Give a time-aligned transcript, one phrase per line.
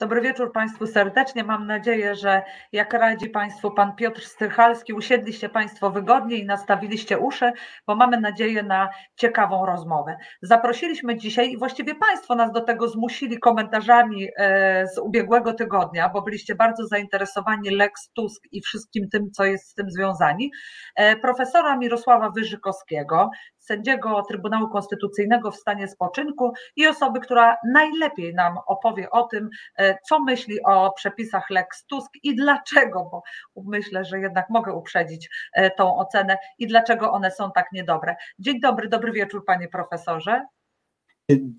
[0.00, 1.44] Dobry wieczór Państwu serdecznie.
[1.44, 7.52] Mam nadzieję, że jak radzi Państwu Pan Piotr Strychalski, usiedliście Państwo wygodnie i nastawiliście uszy,
[7.86, 10.16] bo mamy nadzieję na ciekawą rozmowę.
[10.42, 16.22] Zaprosiliśmy dzisiaj i właściwie Państwo nas do tego zmusili komentarzami e, z ubiegłego tygodnia, bo
[16.22, 20.50] byliście bardzo zainteresowani Lex Tusk i wszystkim tym, co jest z tym związani.
[20.96, 23.30] E, profesora Mirosława Wyżykowskiego,
[23.66, 29.98] sędziego Trybunału Konstytucyjnego w stanie spoczynku i osoby, która najlepiej nam opowie o tym, e,
[30.08, 33.22] co myśli o przepisach Lex Tusk i dlaczego, bo
[33.64, 38.16] myślę, że jednak mogę uprzedzić e, tą ocenę i dlaczego one są tak niedobre.
[38.38, 40.46] Dzień dobry, dobry wieczór panie profesorze.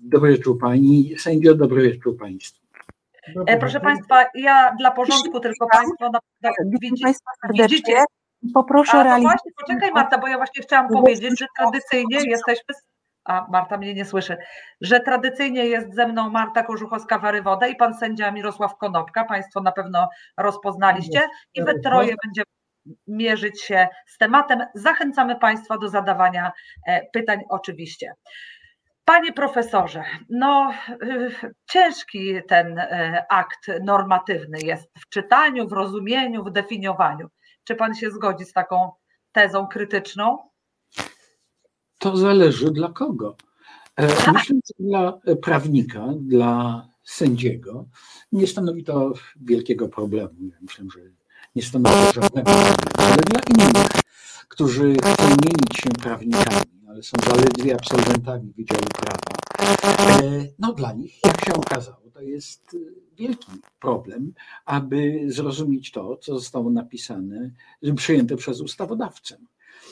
[0.02, 2.68] Dobry wieczór pani sędzio, dobry wieczór państwu.
[3.34, 7.12] Dobry Proszę Państwa, ja dla porządku tylko Państwo na, widzicie,
[7.52, 8.04] widzicie,
[8.54, 12.74] Poproszę o Właśnie, poczekaj Marta, bo ja właśnie chciałam powiedzieć, że tradycyjnie jesteśmy.
[13.24, 14.36] A Marta mnie nie słyszy,
[14.80, 19.24] że tradycyjnie jest ze mną Marta Korzuchowska-Warywoda i pan sędzia Mirosław Konopka.
[19.24, 21.20] Państwo na pewno rozpoznaliście
[21.54, 22.44] i we troje będziemy
[23.06, 24.66] mierzyć się z tematem.
[24.74, 26.52] Zachęcamy Państwa do zadawania
[26.86, 28.12] e, pytań oczywiście.
[29.04, 31.30] Panie profesorze, no y,
[31.70, 37.28] ciężki ten e, akt normatywny jest w czytaniu, w rozumieniu, w definiowaniu.
[37.68, 38.90] Czy pan się zgodzi z taką
[39.32, 40.38] tezą krytyczną?
[41.98, 43.36] To zależy dla kogo.
[43.96, 47.84] E, myślę, że dla prawnika, dla sędziego
[48.32, 50.34] nie stanowi to wielkiego problemu.
[50.60, 51.00] Myślę, że
[51.56, 53.90] nie stanowi to żadnego problemu, ale dla innych,
[54.48, 59.27] którzy chcą mienić się prawnikami, ale są zaledwie absolwentami Wydziału Prawa,
[60.58, 62.76] no dla nich, jak się okazało, to jest
[63.16, 64.32] wielki problem,
[64.64, 67.50] aby zrozumieć to, co zostało napisane,
[67.96, 69.38] przyjęte przez ustawodawcę.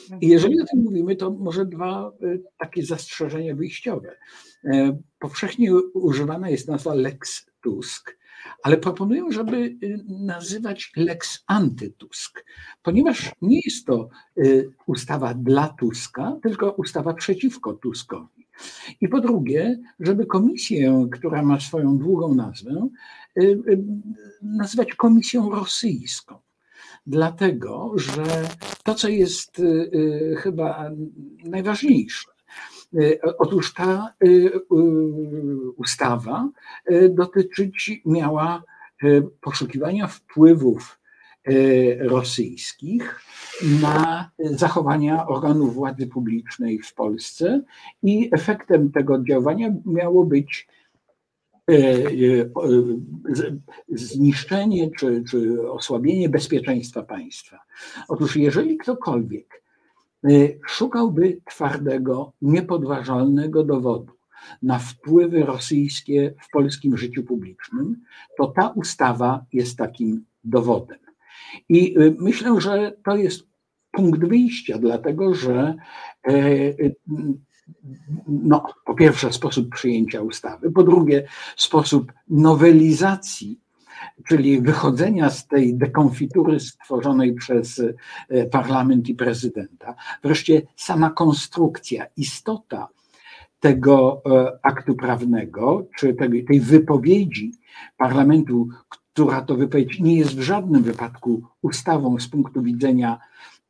[0.09, 0.31] I mhm.
[0.31, 4.17] jeżeli o tym mówimy, to może dwa e, takie zastrzeżenia wyjściowe.
[4.65, 8.17] E, powszechnie używana jest nazwa Lex Tusk,
[8.63, 12.45] ale proponuję, żeby e, nazywać Lex Antytusk,
[12.83, 14.09] ponieważ nie jest to
[14.85, 18.46] ustawa dla Tuska, tylko ustawa przeciwko Tuskowi.
[19.01, 22.89] I po drugie, żeby komisję, która ma swoją długą nazwę,
[23.37, 23.83] y, y,
[24.41, 26.35] nazywać komisją rosyjską.
[27.07, 28.23] Dlatego, że
[28.83, 30.91] to, co jest y, chyba
[31.43, 32.27] najważniejsze,
[33.37, 34.13] otóż ta
[35.77, 36.49] ustawa
[37.09, 38.63] dotyczyć miała
[39.41, 40.96] poszukiwania wpływów
[41.99, 43.21] rosyjskich
[43.81, 47.61] na zachowania organów władzy publicznej w Polsce
[48.03, 50.67] i efektem tego oddziaływania miało być
[51.69, 52.49] e, e,
[53.89, 57.59] zniszczenie czy, czy osłabienie bezpieczeństwa państwa.
[58.07, 59.63] Otóż jeżeli ktokolwiek
[60.23, 60.29] e,
[60.67, 64.13] szukałby twardego, niepodważalnego dowodu
[64.61, 68.01] na wpływy rosyjskie w polskim życiu publicznym,
[68.37, 71.06] to ta ustawa jest takim dowodem.
[71.69, 73.47] I myślę, że to jest
[73.91, 75.75] punkt wyjścia, dlatego że
[76.27, 76.33] e,
[78.27, 83.59] no, po pierwsze sposób przyjęcia ustawy, po drugie sposób nowelizacji,
[84.27, 87.81] czyli wychodzenia z tej dekonfitury stworzonej przez
[88.29, 92.87] e, parlament i prezydenta, wreszcie sama konstrukcja, istota
[93.59, 96.13] tego e, aktu prawnego, czy
[96.47, 97.51] tej wypowiedzi
[97.97, 98.67] parlamentu,
[99.17, 103.19] która to wypowiedź nie jest w żadnym wypadku ustawą z punktu widzenia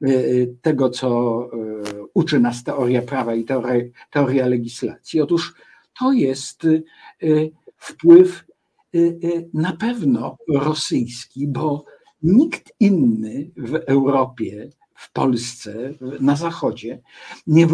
[0.05, 5.21] Y, y, tego, co y, uczy nas teoria prawa i teoria, teoria legislacji.
[5.21, 5.53] Otóż
[5.99, 6.67] to jest
[7.77, 8.45] wpływ
[9.53, 11.85] na pewno rosyjski, bo
[12.23, 17.01] nikt inny w Europie, w Polsce, na Zachodzie
[17.47, 17.67] nie,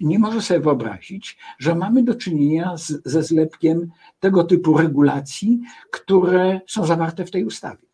[0.00, 3.90] nie może sobie wyobrazić, że mamy do czynienia z, ze zlepkiem
[4.20, 7.88] tego typu regulacji, które są zawarte w tej ustawie.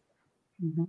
[0.62, 0.86] Mhm.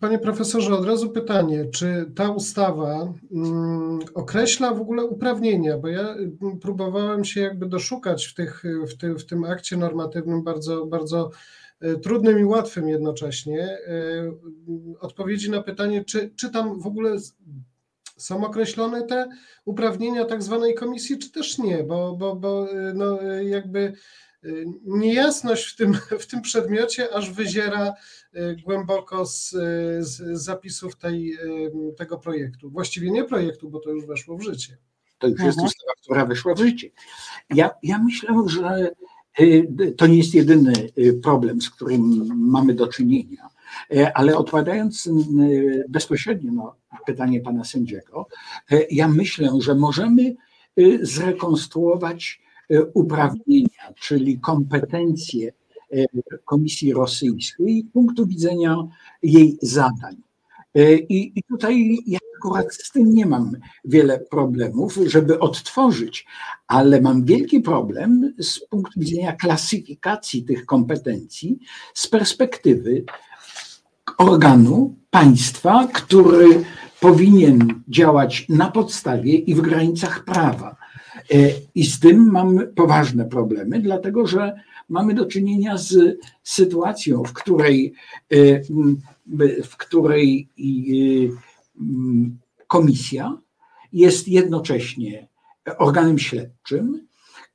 [0.00, 5.78] Panie profesorze, od razu pytanie, czy ta ustawa mm, określa w ogóle uprawnienia?
[5.78, 10.42] Bo ja mm, próbowałem się jakby doszukać w, tych, w, ty, w tym akcie normatywnym
[10.42, 11.30] bardzo, bardzo
[12.02, 13.78] trudnym i łatwym jednocześnie e,
[15.00, 17.16] odpowiedzi na pytanie, czy, czy tam w ogóle
[18.16, 19.28] są określone te
[19.64, 23.92] uprawnienia tak zwanej komisji, czy też nie, bo, bo, bo e, no, jakby
[24.84, 27.94] niejasność w tym, w tym przedmiocie aż wyziera
[28.64, 29.50] głęboko z,
[30.00, 31.38] z zapisów tej,
[31.98, 32.70] tego projektu.
[32.70, 34.76] Właściwie nie projektu, bo to już weszło w życie.
[35.18, 35.66] To już jest mhm.
[35.66, 36.90] ustawa, która weszła w życie.
[37.50, 38.90] Ja, ja myślę, że
[39.96, 43.48] to nie jest jedyny y, problem, z którym mamy do czynienia,
[44.14, 45.08] ale odpowiadając
[45.88, 48.26] bezpośrednio na pytanie pana sędziego,
[48.90, 50.34] ja myślę, że możemy
[51.02, 52.40] zrekonstruować
[52.70, 55.52] E, uprawnienia, czyli kompetencje
[56.44, 58.76] Komisji Rosyjskiej z punktu widzenia
[59.22, 60.16] jej zadań.
[61.08, 66.26] I, I tutaj ja akurat z tym nie mam wiele problemów, żeby odtworzyć,
[66.66, 71.58] ale mam wielki problem z punktu widzenia klasyfikacji tych kompetencji
[71.94, 73.04] z perspektywy
[74.18, 76.64] organu państwa, który
[77.00, 80.76] powinien działać na podstawie i w granicach prawa.
[81.34, 81.36] E,
[81.74, 84.54] I z tym mam poważne problemy, dlatego że
[84.88, 87.94] mamy do czynienia z sytuacją, w której,
[88.30, 88.60] e,
[89.62, 90.48] w której
[92.66, 93.38] komisja
[93.92, 95.28] jest jednocześnie
[95.78, 97.06] organem śledczym,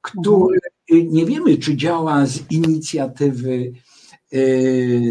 [0.01, 0.59] który
[0.91, 3.73] nie wiemy, czy działa z inicjatywy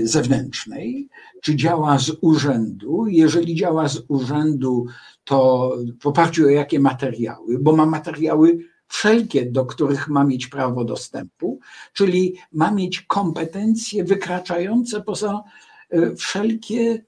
[0.03, 1.09] zewnętrznej,
[1.43, 3.07] czy działa z urzędu.
[3.07, 4.87] Jeżeli działa z urzędu,
[5.25, 8.59] to w oparciu o jakie materiały, bo ma materiały
[8.89, 11.61] wszelkie, do których ma mieć prawo dostępu,
[11.93, 15.43] czyli ma mieć kompetencje wykraczające poza
[15.91, 17.05] e, wszelkie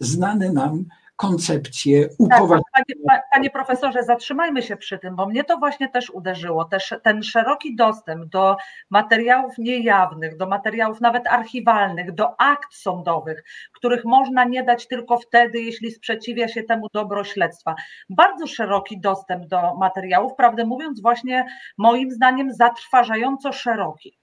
[0.00, 0.84] znane nam
[1.22, 2.62] koncepcję upoważnienia.
[2.74, 6.64] Tak, panie, panie, profesorze, zatrzymajmy się przy tym, bo mnie to właśnie też uderzyło.
[6.64, 8.56] Też ten szeroki dostęp do
[8.90, 15.60] materiałów niejawnych, do materiałów nawet archiwalnych, do akt sądowych, których można nie dać tylko wtedy,
[15.60, 17.74] jeśli sprzeciwia się temu dobro śledztwa.
[18.10, 21.46] Bardzo szeroki dostęp do materiałów, prawdę mówiąc, właśnie
[21.78, 24.18] moim zdaniem zatrważająco szeroki.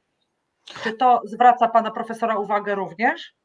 [0.84, 3.38] Czy to zwraca pana profesora uwagę również?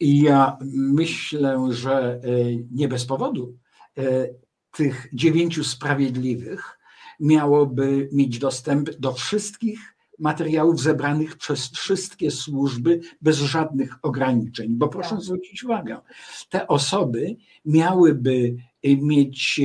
[0.00, 2.20] I ja myślę, że e,
[2.72, 3.58] nie bez powodu
[3.98, 4.02] e,
[4.70, 6.78] tych dziewięciu sprawiedliwych
[7.20, 9.78] miałoby mieć dostęp do wszystkich
[10.18, 14.68] materiałów zebranych przez wszystkie służby bez żadnych ograniczeń.
[14.70, 15.20] Bo proszę tak.
[15.20, 16.00] zwrócić uwagę,
[16.50, 19.60] te osoby miałyby e, mieć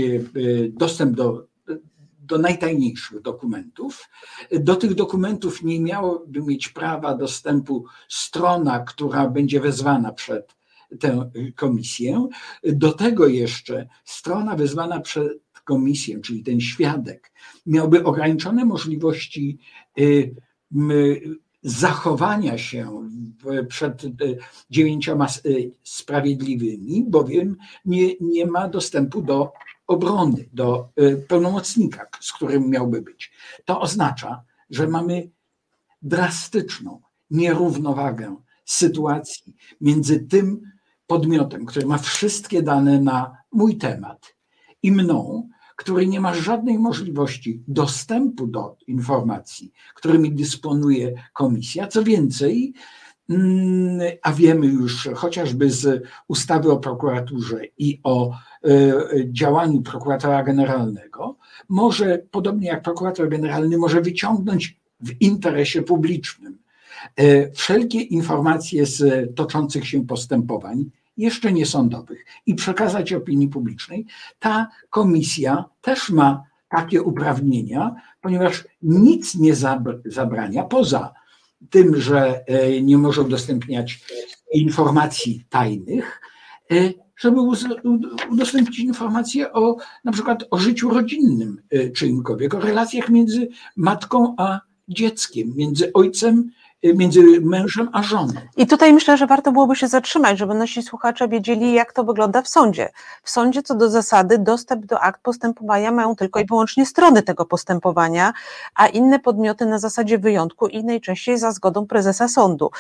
[0.70, 1.51] dostęp do
[2.22, 4.10] do najtajniejszych dokumentów.
[4.52, 10.56] Do tych dokumentów nie miałoby mieć prawa dostępu strona, która będzie wezwana przed
[11.00, 12.28] tę komisję.
[12.64, 17.32] Do tego jeszcze strona wezwana przed komisję, czyli ten świadek,
[17.66, 19.58] miałby ograniczone możliwości
[20.00, 20.36] y,
[21.64, 23.10] zachowania się
[23.68, 24.12] przed y,
[24.70, 29.52] dziewięcioma y, sprawiedliwymi, bowiem nie, nie ma dostępu do
[29.92, 33.32] obrony, do y, pełnomocnika, z którym miałby być.
[33.66, 35.30] To oznacza, że mamy
[36.02, 37.02] drastyczną
[37.32, 38.36] nierównowagę
[38.66, 40.62] sytuacji między tym
[41.08, 44.36] podmiotem, który ma wszystkie dane na mój temat
[44.84, 51.88] i mną, który nie ma żadnej możliwości dostępu do informacji, którymi dysponuje komisja.
[51.88, 52.74] Co więcej,
[54.22, 58.32] a wiemy już chociażby z ustawy o prokuraturze i o
[58.66, 58.94] E,
[59.26, 61.38] działaniu prokuratora generalnego,
[61.70, 66.58] może, podobnie jak prokurator generalny, może wyciągnąć w interesie publicznym
[67.16, 70.86] e, wszelkie informacje z toczących się postępowań,
[71.18, 74.06] jeszcze niesądowych, i przekazać opinii publicznej.
[74.40, 79.54] Ta komisja też ma takie uprawnienia, ponieważ nic nie
[80.06, 81.14] zabrania poza
[81.70, 84.00] tym, że e, nie może udostępniać
[84.54, 86.22] informacji tajnych,
[87.22, 87.42] żeby
[88.30, 94.60] udostępnić informacje o na przykład o życiu rodzinnym y, czyimkolwiek, o relacjach między matką a
[94.88, 96.52] dzieckiem, między ojcem
[96.84, 98.34] między mężem a żoną.
[98.58, 102.42] I tutaj myślę, że warto byłoby się zatrzymać, żeby nasi słuchacze wiedzieli, jak to wygląda
[102.42, 102.90] w sądzie.
[103.24, 107.46] W sądzie co do zasady dostęp do akt postępowania mają tylko i wyłącznie strony tego
[107.46, 108.34] postępowania,
[108.76, 112.72] a inne podmioty na zasadzie wyjątku i najczęściej za zgodą prezesa sądu.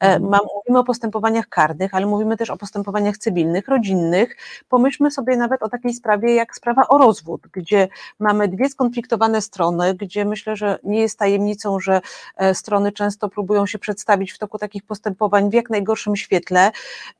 [0.00, 0.42] E, mhm.
[0.54, 4.36] Mówimy o postępowaniach karnych, ale mówimy też o postępowaniach cywilnych, rodzinnych.
[4.68, 7.88] Pomyślmy sobie nawet o takiej sprawie jak sprawa o rozwód, gdzie
[8.18, 12.00] mamy dwie skonfliktowane strony, gdzie myślę, że nie jest tajemnicą, że
[12.36, 16.72] e, strony często próbują próbują się przedstawić w toku takich postępowań w jak najgorszym świetle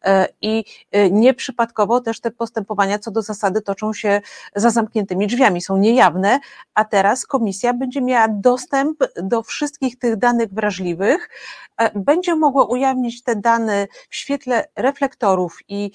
[0.04, 4.20] e, i e, nieprzypadkowo też te postępowania co do zasady toczą się
[4.56, 6.40] za zamkniętymi drzwiami, są niejawne,
[6.74, 11.30] a teraz komisja będzie miała dostęp do wszystkich tych danych wrażliwych,
[11.76, 15.90] e, będzie mogła ujawnić te dane w świetle reflektorów i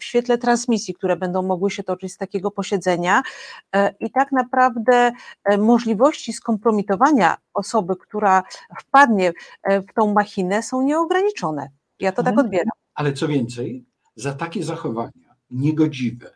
[0.00, 3.22] w świetle transmisji, które będą mogły się toczyć z takiego posiedzenia
[4.00, 5.12] i tak naprawdę
[5.58, 8.42] możliwości skompromitowania osoby, która
[8.80, 11.70] wpadnie e, w tą machinę, są nieograniczone.
[12.00, 12.46] Ja to tak mhm.
[12.46, 12.70] odbieram.
[12.94, 16.30] Ale co więcej, za takie zachowania niegodziwe,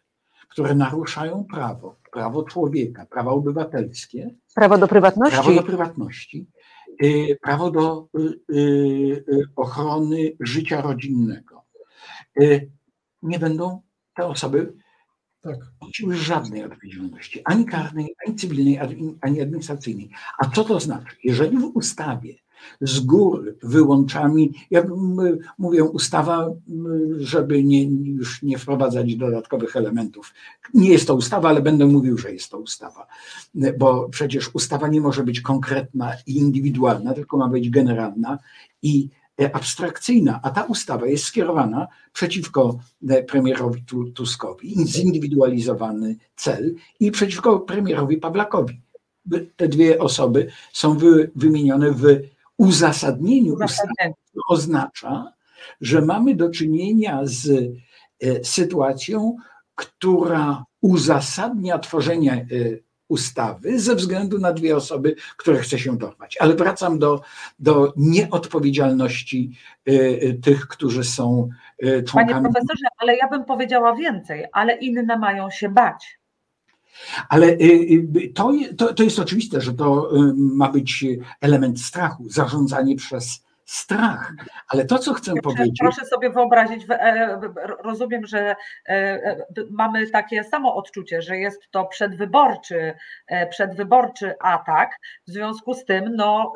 [0.48, 6.46] które naruszają prawo, prawo człowieka, prawa obywatelskie, prawo do prywatności, prawo do prowadzności,
[7.04, 11.64] y, prawo do y, y, ochrony życia rodzinnego,
[13.22, 13.82] nie będą
[14.14, 14.74] te osoby
[15.44, 15.56] tak.
[15.92, 18.78] Siły żadnej odpowiedzialności, ani karnej, ani cywilnej,
[19.20, 20.10] ani administracyjnej.
[20.38, 21.16] A co to znaczy?
[21.24, 22.34] Jeżeli w ustawie
[22.80, 24.52] z góry wyłączami.
[24.70, 24.82] Ja
[25.58, 26.50] mówię, ustawa,
[27.18, 30.34] żeby nie, już nie wprowadzać dodatkowych elementów.
[30.74, 33.06] Nie jest to ustawa, ale będę mówił, że jest to ustawa,
[33.78, 38.38] bo przecież ustawa nie może być konkretna i indywidualna, tylko ma być generalna
[38.82, 39.08] i
[39.52, 42.78] abstrakcyjna, a ta ustawa jest skierowana przeciwko
[43.28, 48.80] premierowi Tuskowi, zindywidualizowany cel i przeciwko premierowi Pawlakowi.
[49.56, 50.98] Te dwie osoby są
[51.34, 52.04] wymienione w
[52.58, 54.14] uzasadnieniu ustawy,
[54.48, 55.32] oznacza,
[55.80, 59.36] że mamy do czynienia z e, sytuacją,
[59.74, 62.46] która uzasadnia tworzenie e,
[63.08, 66.36] ustawy ze względu na dwie osoby, które chce się dorwać.
[66.40, 67.20] Ale wracam do,
[67.58, 71.48] do nieodpowiedzialności e, tych, którzy są
[72.06, 72.32] członkami.
[72.32, 76.18] Panie profesorze, ale ja bym powiedziała więcej, ale inne mają się bać.
[77.28, 81.04] Ale y, y, to, to, to jest oczywiste, że to y, ma być
[81.40, 84.32] element strachu, zarządzanie przez strach.
[84.68, 85.78] Ale to, co chcę proszę, powiedzieć.
[85.80, 87.40] Proszę sobie wyobrazić, e,
[87.84, 88.56] rozumiem, że e,
[88.88, 92.94] e, mamy takie samo odczucie, że jest to przedwyborczy,
[93.50, 94.98] przedwyborczy atak.
[95.26, 96.52] W związku z tym no,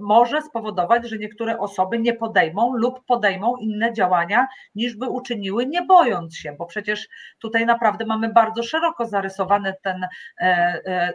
[0.00, 5.82] może spowodować, że niektóre osoby nie podejmą lub podejmą inne działania, niż by uczyniły, nie
[5.82, 7.08] bojąc się, bo przecież
[7.38, 10.06] tutaj naprawdę mamy bardzo szeroko zarysowany ten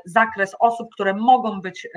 [0.06, 1.88] zakres osób, które mogą być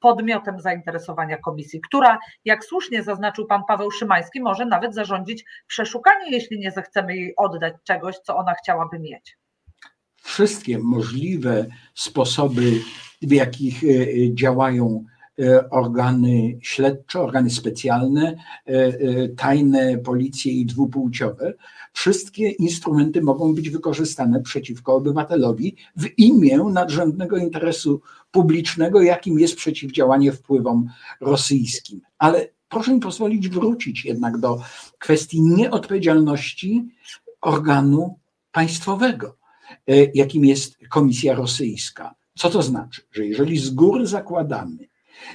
[0.00, 6.58] podmiotem zainteresowania komisji, która, jak słusznie zaznaczył pan Paweł Szymański, może nawet zarządzić przeszukanie, jeśli
[6.58, 9.38] nie zechcemy jej oddać czegoś, co ona chciałaby mieć.
[10.16, 12.72] Wszystkie możliwe sposoby,
[13.22, 15.04] w jakich e, e, działają
[15.70, 18.36] organy śledcze, organy specjalne,
[19.36, 21.54] tajne policje i dwupłciowe,
[21.92, 30.32] wszystkie instrumenty mogą być wykorzystane przeciwko obywatelowi w imię nadrzędnego interesu publicznego, jakim jest przeciwdziałanie
[30.32, 30.88] wpływom
[31.20, 32.00] rosyjskim.
[32.18, 34.60] Ale proszę mi pozwolić wrócić jednak do
[34.98, 36.88] kwestii nieodpowiedzialności
[37.40, 38.18] organu
[38.52, 39.36] państwowego,
[39.86, 42.14] e, jakim jest Komisja Rosyjska.
[42.38, 43.02] Co to znaczy?
[43.12, 44.88] Że jeżeli z góry zakładamy,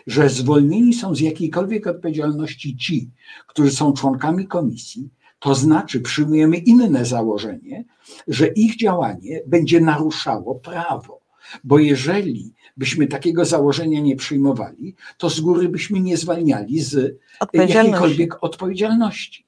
[0.07, 3.09] że zwolnieni są z jakiejkolwiek odpowiedzialności ci,
[3.47, 5.09] którzy są członkami komisji,
[5.39, 7.85] to znaczy przyjmujemy inne założenie,
[8.27, 11.19] że ich działanie będzie naruszało prawo.
[11.63, 17.19] Bo jeżeli byśmy takiego założenia nie przyjmowali, to z góry byśmy nie zwalniali z
[17.53, 19.45] jakiejkolwiek odpowiedzialności.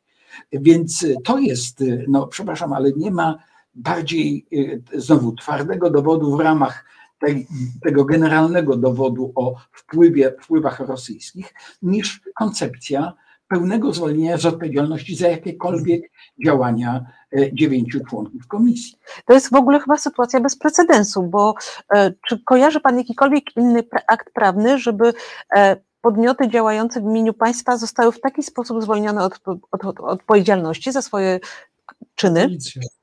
[0.52, 3.38] Więc to jest, no przepraszam, ale nie ma
[3.76, 4.46] bardziej
[4.94, 6.86] e, znowu twardego dowodu w ramach
[7.20, 7.48] tej,
[7.84, 13.14] tego generalnego dowodu o wpływie, wpływach rosyjskich niż koncepcja
[13.48, 16.12] pełnego zwolnienia z odpowiedzialności za jakiekolwiek
[16.46, 17.06] działania
[17.38, 18.98] e, dziewięciu członków komisji.
[19.26, 21.54] To jest w ogóle chyba sytuacja bez precedensu, bo
[21.96, 25.14] e, czy kojarzy Pan jakikolwiek inny akt prawny, żeby
[25.56, 29.40] e, podmioty działające w imieniu państwa zostały w taki sposób zwolnione od,
[29.72, 31.40] od, od odpowiedzialności za swoje
[32.16, 32.42] czyny?
[32.42, 32.95] A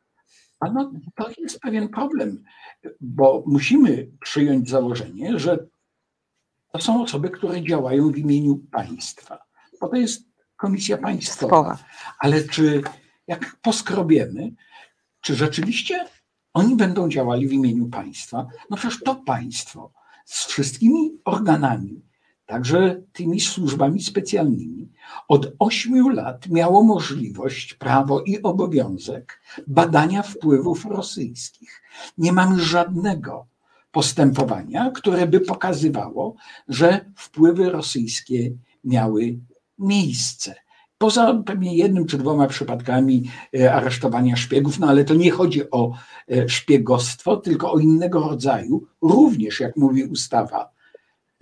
[0.71, 2.45] no, to jest pewien problem,
[3.01, 5.67] bo musimy przyjąć założenie, że
[6.73, 9.39] to są osoby, które działają w imieniu państwa.
[9.81, 11.79] Bo to jest komisja państwowa.
[12.19, 12.83] Ale czy
[13.27, 14.53] jak poskrobiemy,
[15.21, 16.07] czy rzeczywiście
[16.55, 18.47] oni będą działali w imieniu państwa?
[18.71, 19.93] No przecież to państwo
[20.25, 22.03] z wszystkimi organami,
[22.47, 24.89] także tymi służbami specjalnymi,
[25.29, 31.83] od ośmiu lat miało możliwość, prawo i obowiązek badania wpływów rosyjskich.
[32.19, 33.47] Nie mamy żadnego
[33.93, 36.35] postępowania, które by pokazywało,
[36.69, 38.53] że wpływy rosyjskie
[38.85, 39.39] miały
[39.79, 40.55] miejsce.
[40.99, 45.93] Poza pewnie jednym czy dwoma przypadkami e, aresztowania szpiegów, no ale to nie chodzi o
[46.29, 50.71] e, szpiegostwo, tylko o innego rodzaju, również, jak mówi ustawa,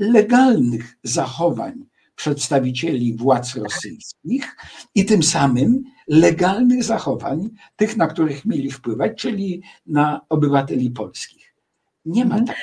[0.00, 4.56] legalnych zachowań przedstawicieli władz rosyjskich
[4.94, 11.54] i tym samym legalnych zachowań tych, na których mieli wpływać, czyli na obywateli polskich.
[12.04, 12.56] Nie ma mhm.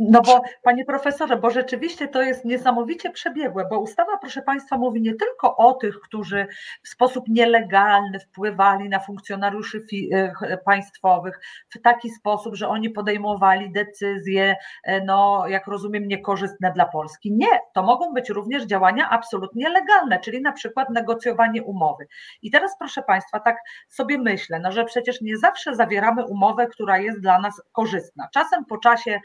[0.00, 5.00] No bo panie profesorze, bo rzeczywiście to jest niesamowicie przebiegłe, bo ustawa, proszę państwa, mówi
[5.00, 6.46] nie tylko o tych, którzy
[6.82, 14.56] w sposób nielegalny wpływali na funkcjonariuszy e, państwowych w taki sposób, że oni podejmowali decyzje,
[14.84, 17.32] e, no jak rozumiem, niekorzystne dla Polski.
[17.32, 22.06] Nie, to mogą być również działania absolutnie legalne, czyli na przykład negocjowanie umowy.
[22.42, 23.56] I teraz proszę państwa, tak
[23.88, 28.28] sobie myślę, no że przecież nie zawsze zawieramy umowę, która jest dla nas korzystna.
[28.32, 29.20] Czasem po czasie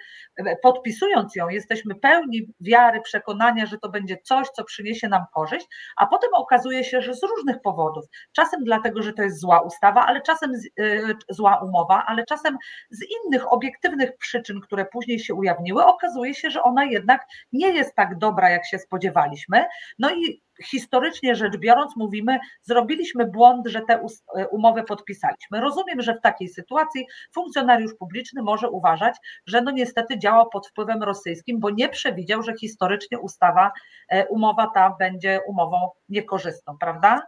[0.66, 5.68] podpisując ją, jesteśmy pełni wiary, przekonania, że to będzie coś, co przyniesie nam korzyść,
[5.98, 10.06] a potem okazuje się, że z różnych powodów, czasem dlatego, że to jest zła ustawa,
[10.06, 12.58] ale czasem z, y, zła umowa, ale czasem
[12.90, 17.96] z innych obiektywnych przyczyn, które później się ujawniły, okazuje się, że ona jednak nie jest
[17.96, 19.66] tak dobra, jak się spodziewaliśmy.
[20.00, 25.62] No i historycznie rzecz biorąc, mówimy, zrobiliśmy błąd, że tę e, umowę podpisaliśmy.
[25.62, 29.16] Rozumiem, że w takiej sytuacji funkcjonariusz publiczny może uważać,
[29.48, 33.72] że no niestety działał pod wpływem rosyjskim, bo nie przewidział, że historycznie ustawa,
[34.10, 35.78] e, umowa ta będzie umową
[36.10, 37.22] niekorzystną, prawda?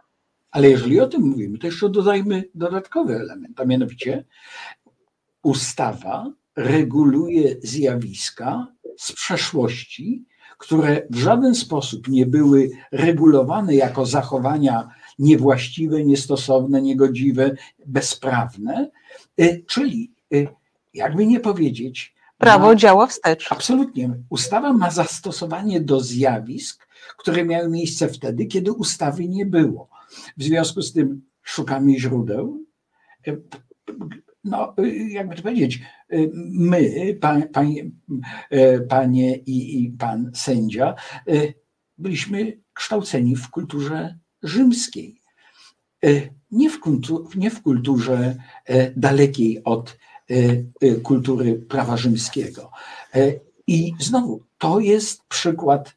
[0.50, 4.24] Ale jeżeli o tym mówimy, to jeszcze dodajmy dodatkowy element, a mianowicie
[5.42, 8.66] ustawa reguluje zjawiska
[8.98, 10.24] z przeszłości,
[10.58, 14.88] które w żaden sposób nie były regulowane jako zachowania
[15.18, 18.90] niewłaściwe, niestosowne, niegodziwe, bezprawne,
[19.40, 20.48] y, czyli y,
[20.94, 22.14] jakby nie powiedzieć.
[22.38, 23.52] Prawo ma, działa wstecz.
[23.52, 24.10] Absolutnie.
[24.30, 29.88] Ustawa ma zastosowanie do zjawisk, które miały miejsce wtedy, kiedy ustawy nie było.
[30.36, 32.64] W związku z tym szukamy źródeł.
[33.28, 33.42] Y,
[34.44, 34.74] no,
[35.08, 35.80] jakby to powiedzieć,
[36.50, 37.90] my, pan, panie,
[38.88, 40.94] panie i, i pan sędzia,
[41.98, 45.20] byliśmy kształceni w kulturze rzymskiej.
[46.50, 48.36] Nie w, kultu, nie w kulturze
[48.96, 49.98] dalekiej od
[51.02, 52.70] kultury prawa rzymskiego.
[53.66, 55.96] I znowu, to jest przykład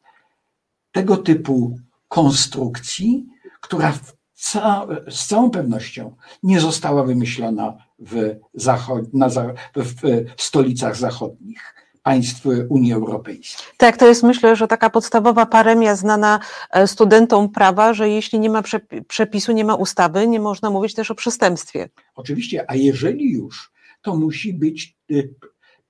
[0.92, 1.78] tego typu
[2.08, 3.26] konstrukcji,
[3.60, 3.98] która
[4.34, 9.28] ca z całą pewnością nie została wymyślona w, zachod na,
[9.76, 9.94] w,
[10.36, 13.66] w stolicach zachodnich państw Unii Europejskiej.
[13.76, 16.40] Tak, to jest myślę, że taka podstawowa paremia znana
[16.70, 18.62] e, studentom prawa, że jeśli nie ma
[19.08, 21.88] przepisu, nie ma ustawy, nie można mówić też o przestępstwie.
[22.14, 25.34] Oczywiście, a jeżeli już, to musi być y,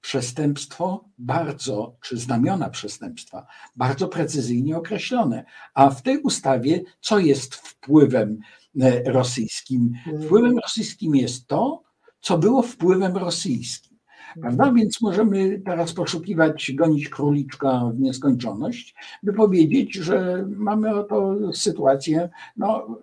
[0.00, 5.44] przestępstwo bardzo, czy znamiona przestępstwa, bardzo precyzyjnie określone.
[5.74, 8.38] A w tej ustawie, co jest wpływem
[8.80, 9.92] e, rosyjskim?
[10.24, 11.82] Wpływem rosyjskim jest to,
[12.22, 13.98] co było wpływem rosyjskim.
[14.40, 14.72] Prawda?
[14.72, 22.30] Więc możemy teraz poszukiwać, gonić króliczka w nieskończoność, by powiedzieć, że mamy oto sytuację.
[22.56, 22.98] No,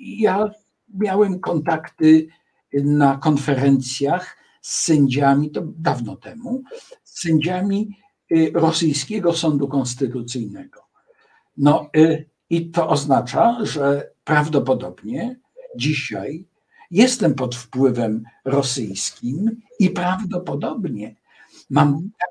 [0.00, 0.50] ja
[0.94, 2.26] miałem kontakty
[2.72, 6.62] na konferencjach z sędziami, to dawno temu,
[7.04, 7.96] z sędziami
[8.32, 10.80] y, rosyjskiego sądu konstytucyjnego.
[11.56, 15.40] No y, i to oznacza, że prawdopodobnie
[15.76, 16.44] dzisiaj
[16.90, 21.16] jestem pod wpływem rosyjskim i prawdopodobnie
[21.70, 22.30] mam tak,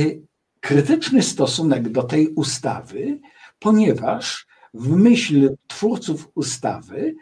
[0.00, 0.22] y,
[0.60, 3.20] krytyczny stosunek do tej ustawy,
[3.58, 7.14] ponieważ w myśl twórców ustawy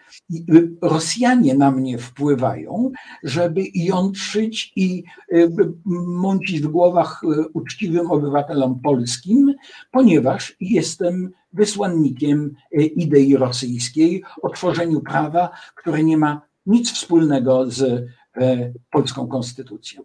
[0.82, 2.90] Rosjanie na mnie wpływają,
[3.22, 5.50] żeby jątrzyć i y,
[6.06, 9.54] mącić w głowach y, uczciwym obywatelom polskim,
[9.90, 18.06] ponieważ jestem wysłannikiem y, idei rosyjskiej o tworzeniu prawa, które nie ma nic wspólnego z
[18.90, 20.02] polską konstytucją.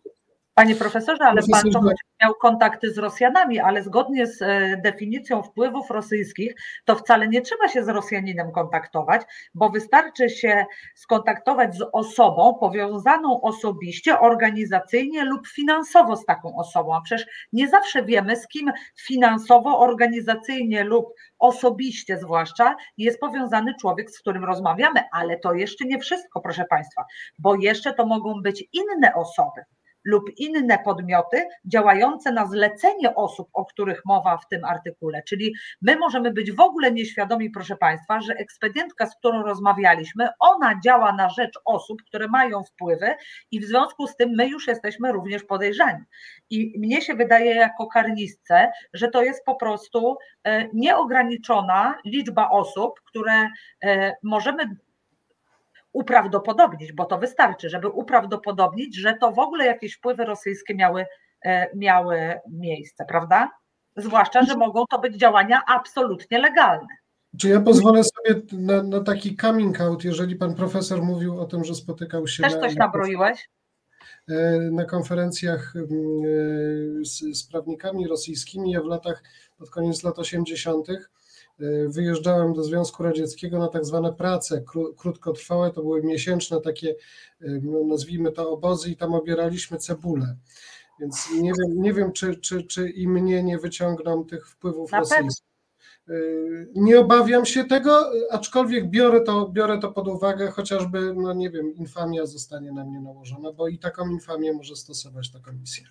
[0.56, 1.82] Panie profesorze, ale pan to
[2.22, 7.68] miał kontakty z Rosjanami, ale zgodnie z e, definicją wpływów rosyjskich, to wcale nie trzeba
[7.68, 9.22] się z Rosjaninem kontaktować,
[9.54, 16.96] bo wystarczy się skontaktować z osobą powiązaną osobiście, organizacyjnie lub finansowo z taką osobą.
[16.96, 21.06] A przecież nie zawsze wiemy, z kim finansowo, organizacyjnie lub
[21.39, 27.06] osobiście zwłaszcza jest powiązany człowiek, z którym rozmawiamy, ale to jeszcze nie wszystko, proszę Państwa,
[27.39, 29.62] bo jeszcze to mogą być inne osoby
[30.06, 35.24] lub inne podmioty działające na zlecenie osób, o których mowa w tym artykule.
[35.24, 40.80] Czyli my możemy być w ogóle nieświadomi, proszę Państwa, że ekspedientka, z którą rozmawialiśmy, ona
[40.84, 43.16] działa na rzecz osób, które mają wpływy
[43.52, 46.04] i w związku z tym my już jesteśmy również podejrzani.
[46.50, 53.00] I mnie się wydaje jako karnistce, że to jest po prostu e, nieograniczona liczba osób,
[53.06, 53.50] które
[53.84, 54.76] e, możemy
[55.93, 61.06] uprawdopodobnić, bo to wystarczy, żeby uprawdopodobnić, że to w ogóle jakieś wpływy rosyjskie miały,
[61.45, 63.49] e, miały miejsce, prawda?
[63.95, 66.88] Zwłaszcza, że mogą to być działania absolutnie legalne.
[67.39, 71.63] Czy ja pozwolę sobie na, na, taki coming out, jeżeli pan profesor mówił o tym,
[71.63, 72.43] że spotykał się.
[72.43, 73.49] Też na, coś nabroiłeś?
[74.29, 75.89] E, na konferencjach mm,
[77.01, 78.71] e, z, z prawnikami rosyjskimi.
[78.71, 79.23] Ja w latach,
[79.58, 80.95] pod koniec lat 80., Y,
[81.88, 84.63] wyjeżdżałem do Związku Radzieckiego na tak zwane prace
[84.97, 86.89] krótkotrwałe, to były miesięczne takie,
[87.41, 90.36] y, no, nazwijmy to obozy i tam obieraliśmy cebulę.
[90.99, 94.99] Więc nie wiem, nie wiem czy, czy, czy i mnie nie wyciągną tych wpływów na
[94.99, 95.47] rosyjskich.
[96.10, 101.49] Y, nie obawiam się tego, aczkolwiek biorę to, biorę to pod uwagę, chociażby, no nie
[101.49, 105.88] wiem, infamia zostanie na mnie nałożona, bo i taką infamię może stosować ta komisja.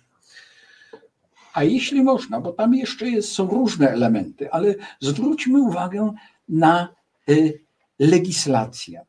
[1.53, 6.13] A jeśli można, bo tam jeszcze jest, są różne elementy, ale zwróćmy uwagę
[6.49, 6.87] na
[7.29, 7.63] y,
[7.99, 9.05] legislację.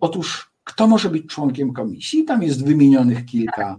[0.00, 2.24] Otóż kto może być członkiem komisji?
[2.24, 3.76] Tam jest wymienionych kilka,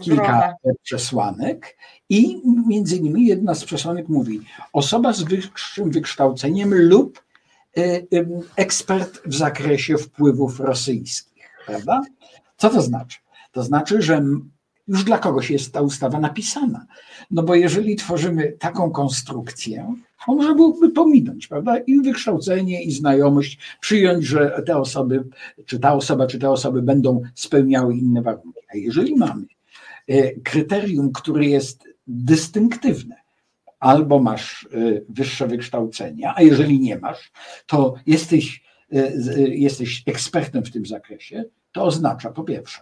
[0.00, 1.76] kilka przesłanek
[2.08, 4.40] i między innymi jedna z przesłanek mówi
[4.72, 7.22] osoba z wyższym wykształceniem lub
[7.78, 7.80] y,
[8.12, 12.00] y, ekspert w zakresie wpływów rosyjskich, prawda?
[12.56, 13.18] Co to znaczy?
[13.52, 14.22] To znaczy, że
[14.88, 16.86] już dla kogoś jest ta ustawa napisana.
[17.30, 19.94] No bo jeżeli tworzymy taką konstrukcję,
[20.26, 21.78] to można byłoby pominąć, prawda?
[21.78, 25.24] I wykształcenie, i znajomość, przyjąć, że te osoby,
[25.66, 28.60] czy ta osoba, czy te osoby będą spełniały inne warunki.
[28.74, 29.46] A jeżeli mamy
[30.08, 33.16] e, kryterium, które jest dystynktywne,
[33.80, 37.32] albo masz e, wyższe wykształcenie, a jeżeli nie masz,
[37.66, 39.12] to jesteś, e,
[39.48, 42.80] jesteś ekspertem w tym zakresie, to oznacza po pierwsze,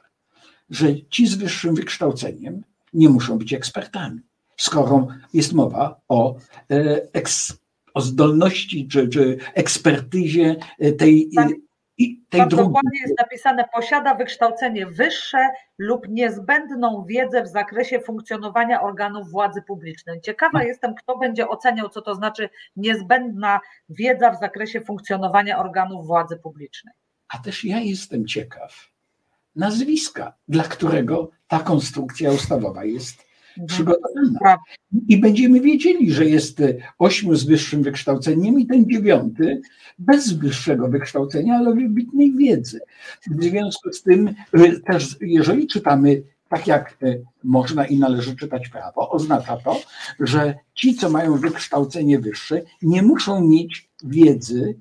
[0.71, 4.21] że ci z wyższym wykształceniem nie muszą być ekspertami,
[4.57, 6.37] skoro jest mowa o,
[6.71, 7.59] e, eks,
[7.95, 10.57] o zdolności czy, czy ekspertyzie
[10.99, 11.49] tej, tak.
[12.31, 12.67] tej Tam drugiej.
[12.67, 15.49] dokładnie jest napisane, posiada wykształcenie wyższe
[15.79, 20.21] lub niezbędną wiedzę w zakresie funkcjonowania organów władzy publicznej.
[20.21, 20.65] Ciekawa no.
[20.65, 26.95] jestem, kto będzie oceniał, co to znaczy niezbędna wiedza w zakresie funkcjonowania organów władzy publicznej.
[27.29, 28.94] A też ja jestem ciekaw,
[29.57, 33.17] nazwiska, dla którego ta konstrukcja ustawowa jest
[33.51, 33.67] mhm.
[33.67, 34.59] przygotowana.
[35.09, 36.63] I będziemy wiedzieli, że jest
[36.99, 39.61] ośmiu z wyższym wykształceniem i ten dziewiąty
[39.99, 42.81] bez wyższego wykształcenia, ale wybitnej wiedzy.
[43.31, 48.69] W związku z tym y, też, jeżeli czytamy tak jak y, można i należy czytać
[48.69, 49.81] prawo, oznacza to,
[50.21, 54.79] że ci, co mają wykształcenie wyższe, nie muszą mieć wiedzy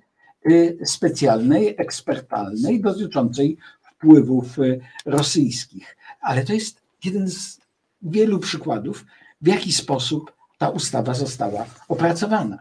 [0.49, 3.57] y, specjalnej, ekspertalnej dotyczącej
[4.03, 5.97] wpływów e, rosyjskich.
[6.21, 7.59] Ale to jest jeden z
[8.01, 9.05] wielu przykładów,
[9.41, 12.59] w jaki sposób ta ustawa została opracowana.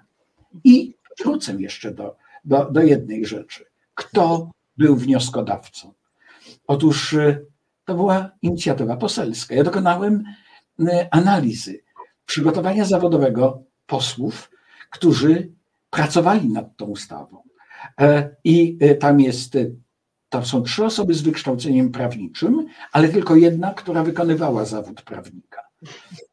[0.65, 3.65] I wrócę jeszcze do, do, do jednej rzeczy.
[3.95, 5.93] Kto był wnioskodawcą?
[6.67, 7.41] Otóż e,
[7.85, 9.55] to była inicjatywa poselska.
[9.55, 10.25] Ja dokonałem
[10.81, 11.81] e, analizy
[12.27, 14.51] przygotowania zawodowego posłów,
[14.91, 15.53] którzy
[15.91, 17.43] pracowali nad tą ustawą.
[18.45, 19.57] I tam jest
[20.33, 25.63] to są trzy osoby z wykształceniem prawniczym, ale tylko jedna, która wykonywała zawód prawnika.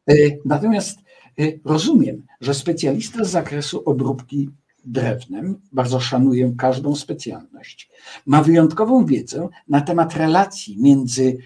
[0.10, 0.14] E,
[0.46, 1.00] natomiast
[1.40, 4.50] e, rozumiem, że specjalista z zakresu obróbki
[4.86, 7.90] drewnem, bardzo szanuję każdą specjalność,
[8.26, 11.38] ma wyjątkową wiedzę na temat relacji między,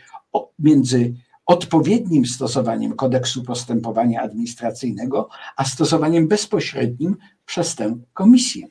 [0.59, 1.13] między
[1.45, 8.67] odpowiednim stosowaniem kodeksu postępowania administracyjnego, a stosowaniem bezpośrednim przez tę komisję.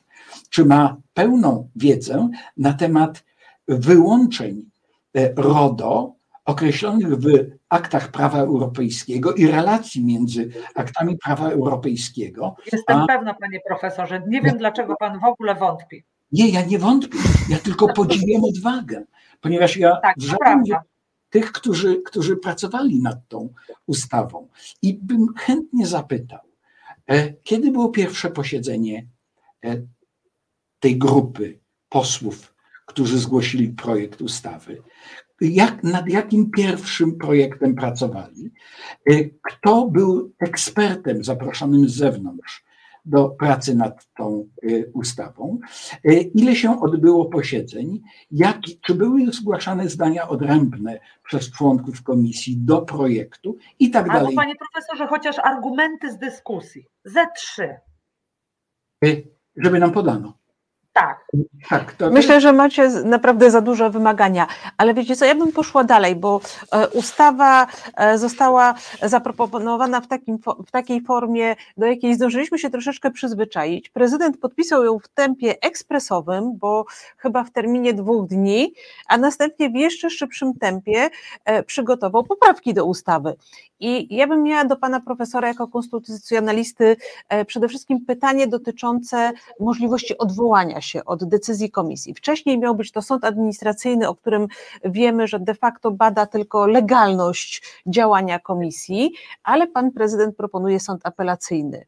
[0.49, 3.23] Czy ma pełną wiedzę na temat
[3.67, 4.63] wyłączeń
[5.17, 7.27] e, RODO określonych w
[7.69, 12.55] aktach prawa europejskiego i relacji między aktami prawa europejskiego.
[12.71, 13.07] Jestem a...
[13.07, 14.21] pewna, panie profesorze.
[14.27, 16.03] Nie wiem, dlaczego pan w ogóle wątpi.
[16.31, 17.17] Nie, ja nie wątpię.
[17.49, 19.03] Ja tylko podziwiam odwagę,
[19.41, 20.15] ponieważ ja tak,
[21.29, 23.53] tych, którzy, którzy pracowali nad tą
[23.85, 24.47] ustawą.
[24.81, 26.39] I bym chętnie zapytał,
[27.07, 29.07] e, kiedy było pierwsze posiedzenie
[29.65, 29.81] e,
[30.79, 32.52] tej grupy posłów
[32.85, 34.81] którzy zgłosili projekt ustawy.
[35.41, 38.51] Jak, nad jakim pierwszym projektem pracowali?
[39.09, 42.63] Y, kto był ekspertem zaproszonym z zewnątrz
[43.05, 45.59] do pracy nad tą y, ustawą?
[46.05, 48.01] Y, ile się odbyło posiedzeń?
[48.31, 54.21] Jak, czy były zgłaszane zdania odrębne przez członków komisji do projektu i tak dalej?
[54.21, 56.85] Albo panie profesorze, chociaż argumenty z dyskusji.
[57.05, 57.75] Ze trzy.
[59.57, 60.42] Żeby nam podano.
[60.93, 61.25] Tak.
[61.69, 66.15] tak Myślę, że macie naprawdę za duże wymagania, ale wiecie co, ja bym poszła dalej,
[66.15, 72.69] bo e, ustawa e, została zaproponowana w, takim, w takiej formie, do jakiej zdążyliśmy się
[72.69, 73.89] troszeczkę przyzwyczaić.
[73.89, 76.85] Prezydent podpisał ją w tempie ekspresowym, bo
[77.17, 78.73] chyba w terminie dwóch dni,
[79.07, 81.09] a następnie w jeszcze szybszym tempie
[81.45, 83.35] e, przygotował poprawki do ustawy.
[83.79, 86.95] I ja bym miała do pana profesora jako konstytucjonalisty
[87.47, 92.13] przede wszystkim pytanie dotyczące możliwości odwołania się od decyzji komisji.
[92.13, 94.47] Wcześniej miał być to sąd administracyjny, o którym
[94.85, 99.11] wiemy, że de facto bada tylko legalność działania komisji,
[99.43, 101.85] ale pan prezydent proponuje sąd apelacyjny.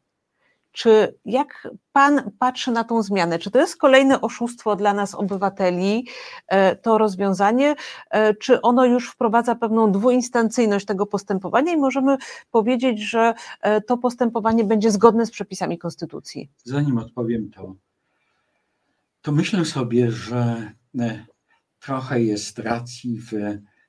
[0.76, 3.38] Czy jak Pan patrzy na tą zmianę?
[3.38, 6.06] Czy to jest kolejne oszustwo dla nas, obywateli,
[6.48, 7.74] e, to rozwiązanie?
[8.10, 12.16] E, czy ono już wprowadza pewną dwuinstancyjność tego postępowania i możemy
[12.50, 16.50] powiedzieć, że e, to postępowanie będzie zgodne z przepisami Konstytucji?
[16.64, 17.74] Zanim odpowiem, to
[19.26, 21.26] to myślę sobie, że e,
[21.80, 23.32] trochę jest racji w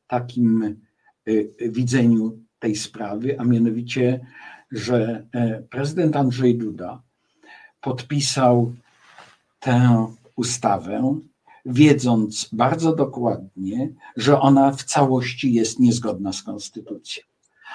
[0.08, 4.26] takim e, widzeniu tej sprawy, a mianowicie
[4.72, 7.02] że e, prezydent Andrzej Duda
[7.82, 8.76] podpisał
[9.60, 11.20] tę ustawę,
[11.66, 17.24] wiedząc bardzo dokładnie, że ona w całości jest niezgodna z konstytucją.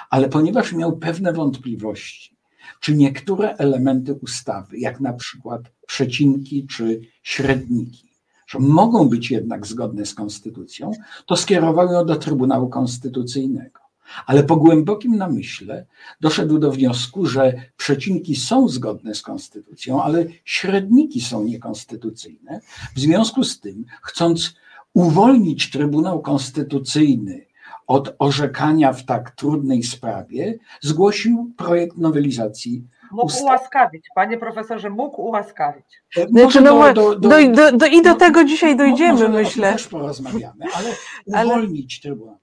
[0.09, 2.32] Ale ponieważ miał pewne wątpliwości,
[2.79, 8.13] czy niektóre elementy ustawy, jak na przykład przecinki czy średniki,
[8.47, 10.91] że mogą być jednak zgodne z konstytucją,
[11.25, 13.79] to skierował ją do Trybunału Konstytucyjnego.
[14.25, 15.85] Ale po głębokim namyśle
[16.21, 22.61] doszedł do wniosku, że przecinki są zgodne z konstytucją, ale średniki są niekonstytucyjne.
[22.95, 24.55] W związku z tym, chcąc
[24.93, 27.45] uwolnić Trybunał Konstytucyjny
[27.87, 35.21] od orzekania w tak trudnej sprawie, zgłosił projekt nowelizacji Mógł Usta- ułaskawić, panie profesorze, mógł
[35.21, 35.85] ułaskawić.
[36.17, 39.71] E, Znaczy, no, do- do- do- do, I do no, tego dzisiaj dojdziemy, myślę.
[39.73, 40.89] też porozmawiamy, ale
[41.39, 42.37] Ale- uwolnić Trybunał.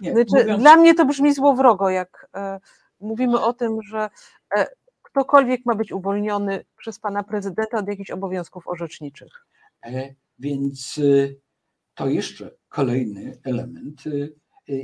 [0.00, 2.60] Nie, Znaczy, mówiąc, Dla mnie to brzmi złowrogo, jak e,
[3.00, 4.10] mówimy o tym, że
[4.56, 4.66] e,
[5.02, 9.46] ktokolwiek ma być uwolniony przez pana prezydenta od jakichś obowiązków orzeczniczych.
[9.86, 11.40] E, Więc y,
[11.94, 14.02] to jeszcze kolejny element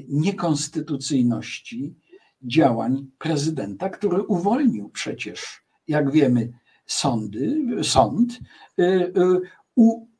[0.09, 1.95] niekonstytucyjności
[2.43, 6.53] działań prezydenta, który uwolnił przecież, jak wiemy,
[6.87, 8.41] sądy, sąd,
[8.79, 9.12] y, y,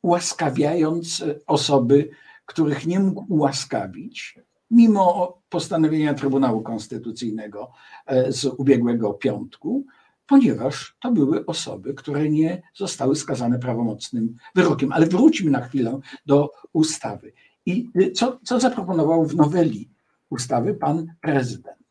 [0.01, 2.09] ułaskawiając osoby,
[2.45, 4.39] których nie mógł ułaskawić,
[4.71, 7.71] mimo postanowienia Trybunału Konstytucyjnego
[8.05, 9.85] e, z ubiegłego piątku,
[10.27, 14.91] ponieważ to były osoby, które nie zostały skazane prawomocnym wyrokiem.
[14.91, 17.33] Ale wróćmy na chwilę do ustawy.
[17.69, 19.89] I y, co, co zaproponował w noweli
[20.29, 21.87] ustawy pan prezydent?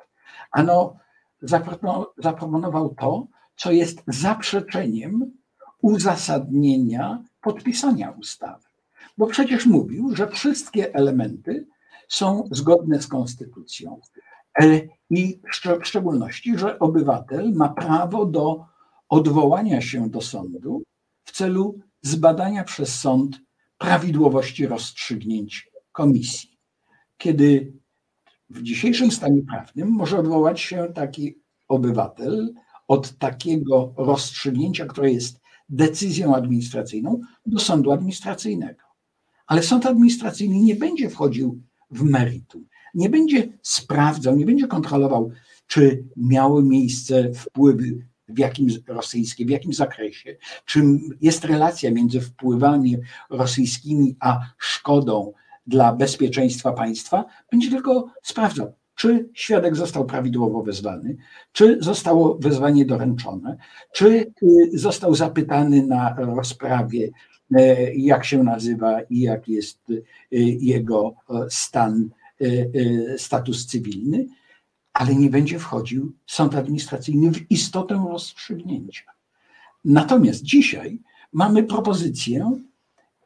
[0.53, 0.97] Ano,
[2.17, 5.33] zaproponował, to, co jest zaprzeczeniem
[5.83, 8.65] uzasadnienia podpisania ustawy.
[9.19, 11.67] Bo przecież mówił, że wszystkie elementy
[12.09, 14.01] są zgodne z konstytucją.
[14.61, 18.65] E, I w szczególności, że obywatel ma prawo do
[19.09, 20.83] odwołania się do sądu
[21.25, 23.41] w celu zbadania przez sąd
[23.79, 25.68] prawidłowości rozstrzygnięć
[25.99, 26.49] komisji.
[27.17, 27.73] Kiedy
[28.51, 32.55] w dzisiejszym stanie prawnym może odwołać się taki obywatel
[32.89, 38.83] od takiego rozstrzygnięcia, które jest decyzją administracyjną, do sądu administracyjnego.
[39.47, 45.31] Ale sąd administracyjny nie będzie wchodził w meritum, nie będzie sprawdzał, nie będzie kontrolował,
[45.67, 52.97] czy miały miejsce wpływy w jakim rosyjskie, w jakim zakresie, czym jest relacja między wpływami
[53.31, 55.33] rosyjskimi a szkodą
[55.69, 61.17] dla bezpieczeństwa państwa, będzie tylko sprawdzał, czy świadek został prawidłowo wezwany,
[61.53, 63.57] czy zostało wezwanie doręczone,
[63.93, 67.11] czy y, został zapytany na rozprawie,
[67.55, 70.05] e, jak się nazywa i jak jest y,
[70.61, 72.09] jego e, stan,
[72.41, 74.27] e, status cywilny,
[74.93, 79.05] ale nie będzie wchodził sąd administracyjny w istotę rozstrzygnięcia.
[79.85, 80.99] Natomiast dzisiaj
[81.33, 82.61] mamy propozycję,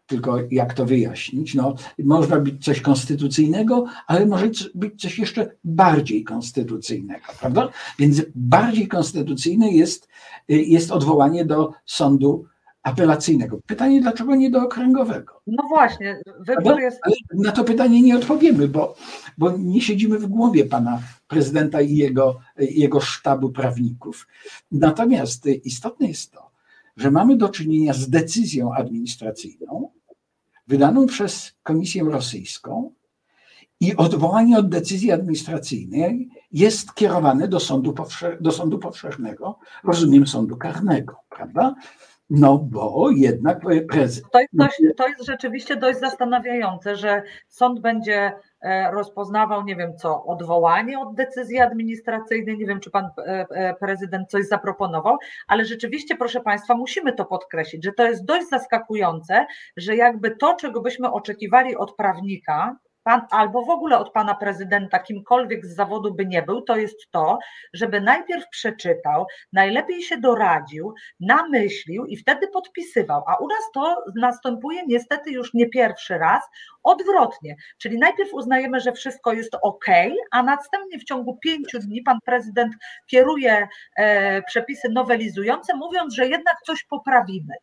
[0.06, 1.54] tylko jak to wyjaśnić?
[1.54, 7.68] No, można być coś konstytucyjnego, ale może być coś jeszcze bardziej konstytucyjnego, prawda?
[7.98, 10.08] Więc bardziej konstytucyjne jest,
[10.48, 12.44] jest odwołanie do sądu
[12.82, 13.58] apelacyjnego.
[13.66, 15.40] Pytanie, dlaczego nie do okręgowego?
[15.46, 16.98] No właśnie, wybór jest.
[17.02, 18.94] Ale na to pytanie nie odpowiemy, bo,
[19.38, 24.28] bo nie siedzimy w głowie pana prezydenta i jego, jego sztabu prawników.
[24.72, 26.50] Natomiast istotne jest to,
[26.96, 29.90] że mamy do czynienia z decyzją administracyjną
[30.66, 32.92] wydaną przez Komisję Rosyjską
[33.80, 40.56] i odwołanie od decyzji administracyjnej jest kierowane do sądu, powsze- do sądu powszechnego, rozumiem sądu
[40.56, 41.74] karnego, prawda?
[42.30, 44.32] No bo jednak prezydent.
[44.32, 48.32] To jest, dość, to jest rzeczywiście dość zastanawiające, że sąd będzie
[48.92, 52.58] rozpoznawał, nie wiem co, odwołanie od decyzji administracyjnej.
[52.58, 57.24] Nie wiem, czy pan e, e, prezydent coś zaproponował, ale rzeczywiście, proszę państwa, musimy to
[57.24, 59.46] podkreślić, że to jest dość zaskakujące,
[59.76, 64.98] że jakby to, czego byśmy oczekiwali od prawnika, pan, albo w ogóle od pana prezydenta,
[64.98, 67.38] kimkolwiek z zawodu by nie był, to jest to,
[67.72, 73.24] żeby najpierw przeczytał, najlepiej się doradził, namyślił i wtedy podpisywał.
[73.26, 76.42] A u nas to następuje niestety już nie pierwszy raz,
[76.82, 77.56] odwrotnie.
[77.78, 79.86] Czyli najpierw uznajemy, że wszystko jest ok,
[80.30, 82.74] a następnie w ciągu pięciu dni pan prezydent
[83.06, 87.54] kieruje e, przepisy nowelizujące, mówiąc, że jednak coś poprawimy.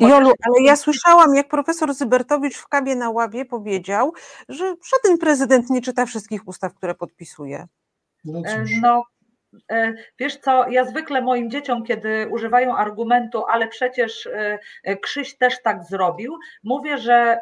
[0.00, 4.12] Jolu, ale ja słyszałam, jak profesor Zybertowicz w kabie na ławie powiedział,
[4.48, 7.66] że żaden prezydent nie czyta wszystkich ustaw, które podpisuje.
[8.24, 8.70] No E, cóż.
[8.82, 9.02] No,
[10.18, 15.62] wiesz co, ja zwykle moim dzieciom, kiedy używają argumentu, ale przecież e, e, Krzyś też
[15.62, 17.38] tak zrobił, mówię, że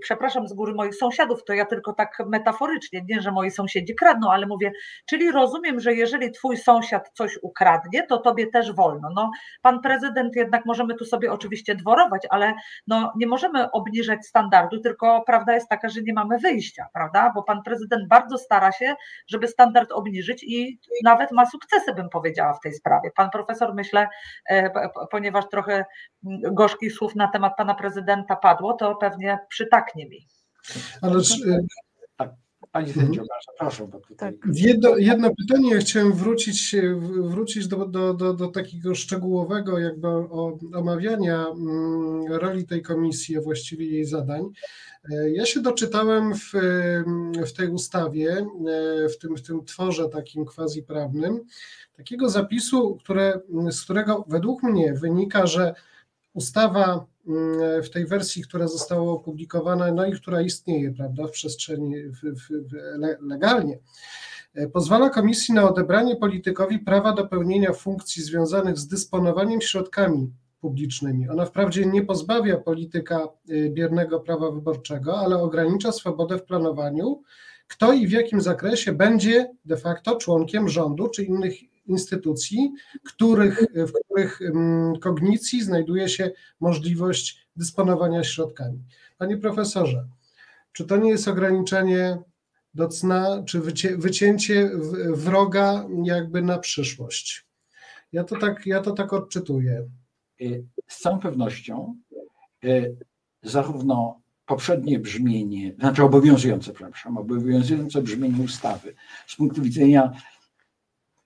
[0.00, 4.30] przepraszam z góry moich sąsiadów, to ja tylko tak metaforycznie, nie, że moi sąsiedzi kradną,
[4.30, 4.72] ale mówię,
[5.06, 9.08] czyli rozumiem, że jeżeli twój sąsiad coś ukradnie, to tobie też wolno.
[9.14, 9.30] No,
[9.62, 12.54] pan prezydent jednak możemy tu sobie oczywiście dworować, ale
[12.86, 17.32] no, nie możemy obniżać standardu, tylko prawda jest taka, że nie mamy wyjścia, prawda?
[17.34, 18.94] Bo pan prezydent bardzo stara się,
[19.26, 23.10] żeby standard obniżyć i nawet ma sukcesy, bym powiedziała, w tej sprawie.
[23.16, 24.08] Pan profesor, myślę,
[24.50, 24.70] e,
[25.10, 25.84] ponieważ trochę
[26.52, 30.26] gorzkich słów na temat pana prezydenta padło, to pewnie przytaknie mi.
[31.02, 31.20] Ale
[32.76, 33.06] Pani mhm.
[33.06, 33.22] sędzio,
[33.58, 33.88] proszę.
[33.88, 34.16] Bo tutaj...
[34.16, 34.34] tak.
[34.54, 36.76] jedno, jedno pytanie, ja chciałem wrócić,
[37.20, 40.08] wrócić do, do, do, do takiego szczegółowego jakby
[40.74, 44.42] omawiania mm, roli tej komisji, a właściwie jej zadań.
[45.32, 46.52] Ja się doczytałem w,
[47.46, 51.40] w tej ustawie, e, w tym, w tym tworze takim quasi prawnym,
[51.96, 55.74] takiego zapisu, które, z którego według mnie wynika, że
[56.36, 61.94] ustawa mm, w tej wersji, która została opublikowana, no i która istnieje, prawda, w przestrzeni
[62.08, 62.48] w, w,
[63.20, 63.78] legalnie,
[64.54, 71.28] e, pozwala komisji na odebranie politykowi prawa do pełnienia funkcji związanych z dysponowaniem środkami publicznymi.
[71.28, 77.22] Ona wprawdzie nie pozbawia polityka y, biernego prawa wyborczego, ale ogranicza swobodę w planowaniu,
[77.68, 82.72] kto i w jakim zakresie będzie de facto członkiem rządu czy innych instytucji,
[83.04, 88.84] których, w których mm, kognicji znajduje się możliwość dysponowania środkami.
[89.18, 90.08] Panie profesorze,
[90.72, 92.18] czy to nie jest ograniczenie
[92.74, 94.70] do cna, czy wycię, wycięcie
[95.14, 97.46] wroga jakby na przyszłość?
[98.12, 99.88] Ja to tak, ja to tak odczytuję.
[100.40, 101.96] Y, z całą pewnością
[102.64, 102.96] y,
[103.42, 108.94] zarówno poprzednie brzmienie, znaczy obowiązujące, przepraszam, obowiązujące brzmienie ustawy
[109.26, 110.12] z punktu widzenia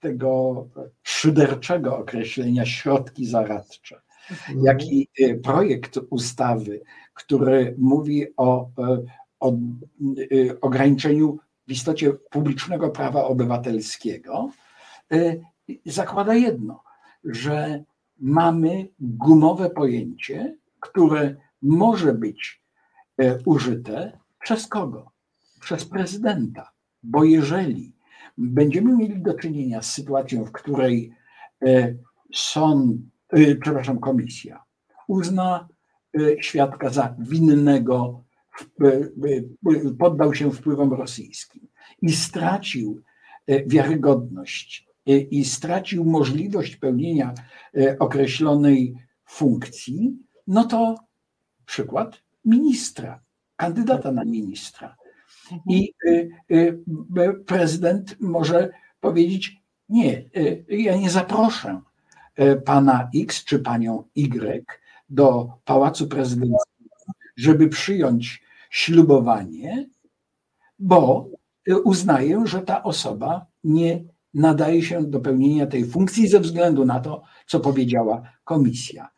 [0.01, 0.67] tego
[1.03, 4.65] szyderczego określenia środki zaradcze, mhm.
[4.65, 6.81] jak i y, projekt ustawy,
[7.15, 8.71] który mówi o,
[9.41, 9.53] o
[10.61, 14.51] ograniczeniu w istocie publicznego prawa obywatelskiego,
[15.87, 16.83] zakłada jedno,
[17.25, 17.85] że
[18.21, 22.63] mamy gumowe pojęcie, które może być
[23.19, 25.11] e, użyte przez kogo?
[25.61, 26.71] Przez prezydenta.
[27.03, 27.93] Bo jeżeli
[28.41, 31.13] będziemy mieli do czynienia z sytuacją, w której
[31.63, 31.95] e,
[32.35, 32.97] sąd,
[33.29, 34.65] e, przepraszam, komisja
[35.09, 35.69] uzna
[36.41, 38.25] świadka za winnego,
[39.99, 41.69] poddał się wpływom rosyjskim
[42.03, 43.03] i stracił
[43.67, 47.35] wiarygodność i stracił możliwość pełnienia
[47.77, 50.95] e, określonej funkcji, no to
[51.67, 53.21] przykład ministra,
[53.57, 54.97] kandydata na ministra.
[55.69, 60.25] I e, e, prezydent może powiedzieć: Nie,
[60.69, 61.81] ja nie zaproszę
[62.65, 64.65] pana X czy panią Y
[65.09, 66.91] do pałacu prezydenckiego,
[67.37, 69.87] żeby przyjąć ślubowanie,
[70.79, 71.29] bo
[71.85, 77.23] uznaję, że ta osoba nie nadaje się do pełnienia tej funkcji ze względu na to,
[77.47, 79.11] co powiedziała komisja.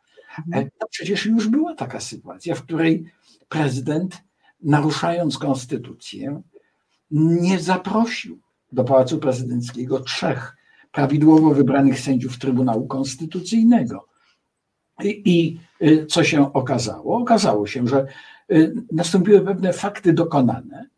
[0.78, 3.04] To przecież już była taka sytuacja, w której
[3.48, 4.22] prezydent,
[4.62, 6.42] naruszając konstytucję,
[7.10, 8.40] nie zaprosił
[8.72, 10.56] do Pałacu Prezydenckiego trzech
[10.92, 14.08] prawidłowo wybranych sędziów Trybunału Konstytucyjnego.
[15.04, 17.18] I, I, e, co się okazało?
[17.18, 18.06] Okazało się, że e,
[18.92, 20.92] nastąpiły pewne fakty dokonane.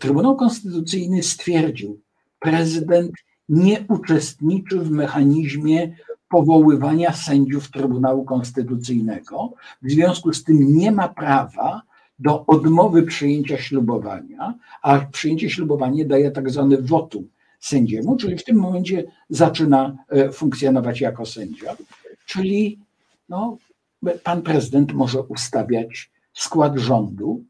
[0.00, 2.00] Trybunał Konstytucyjny stwierdził,
[2.38, 3.12] prezydent
[3.48, 5.96] nie uczestniczy w mechanizmie
[6.28, 9.52] powoływania sędziów Trybunału Konstytucyjnego.
[9.82, 11.82] W związku z tym nie ma prawa
[12.18, 17.28] do odmowy przyjęcia ślubowania, a przyjęcie ślubowania daje tak zwany wotum
[17.60, 21.76] sędziemu, czyli w tym momencie zaczyna e, funkcjonować jako sędzia.
[22.26, 22.78] Czyli
[23.28, 23.56] no,
[24.24, 27.44] pan prezydent może ustawiać skład rządu.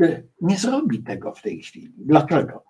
[0.00, 1.92] E, nie zrobi tego w tej chwili.
[1.96, 2.64] Dlaczego?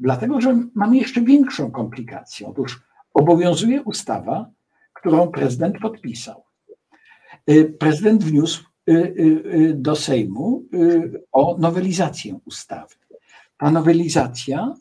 [0.00, 2.48] Dlatego, że mamy jeszcze większą komplikację.
[2.48, 2.82] Otóż
[3.14, 4.50] obowiązuje ustawa,
[4.92, 6.44] którą prezydent podpisał.
[7.50, 8.64] Y, prezydent wniósł
[9.74, 10.64] do Sejmu
[11.32, 12.94] o nowelizację ustawy.
[13.58, 14.74] Ta nowelizacja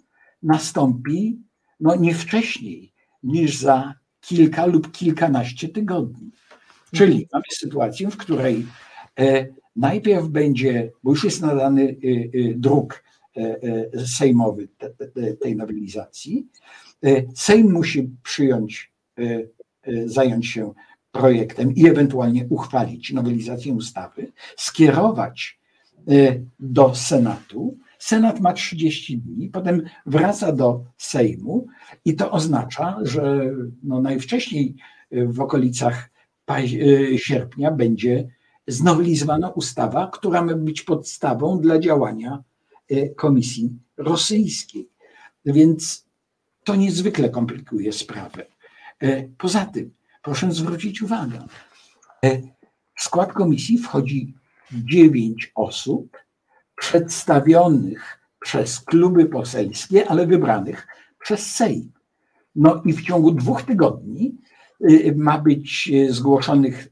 [0.44, 1.39] nastąpi
[1.80, 6.32] no, nie wcześniej niż za kilka lub kilkanaście tygodni.
[6.96, 8.66] Czyli mamy sytuację, w której
[9.20, 11.96] e, najpierw będzie, bo już jest nadany
[12.56, 13.04] druk
[13.38, 13.60] E,
[13.94, 14.68] e, sejmowy
[15.42, 16.48] tej nowelizacji.
[17.36, 18.91] Sejm musi przyjąć,
[20.06, 20.74] zająć się
[21.14, 25.59] projektem i ewentualnie uchwalić nowelizację ustawy, skierować
[26.59, 27.78] do Senatu.
[27.99, 31.68] Senat ma 30 dni, potem wraca do Sejmu
[32.05, 33.51] i to oznacza, że
[33.84, 34.76] no najwcześniej
[35.11, 36.09] w okolicach
[37.16, 38.28] sierpnia będzie
[38.68, 42.43] znowelizowana ustawa, która ma być podstawą dla działania
[43.16, 44.89] Komisji Rosyjskiej.
[45.45, 46.05] Więc
[46.64, 48.45] to niezwykle komplikuje sprawę.
[49.38, 49.91] Poza tym,
[50.24, 51.47] proszę zwrócić uwagę,
[52.95, 54.34] w skład komisji wchodzi
[54.71, 56.17] dziewięć osób
[56.76, 60.88] przedstawionych przez kluby poselskie, ale wybranych
[61.19, 61.91] przez Sejm.
[62.55, 64.38] No i w ciągu dwóch tygodni
[64.82, 66.88] y, ma być y, zgłoszonych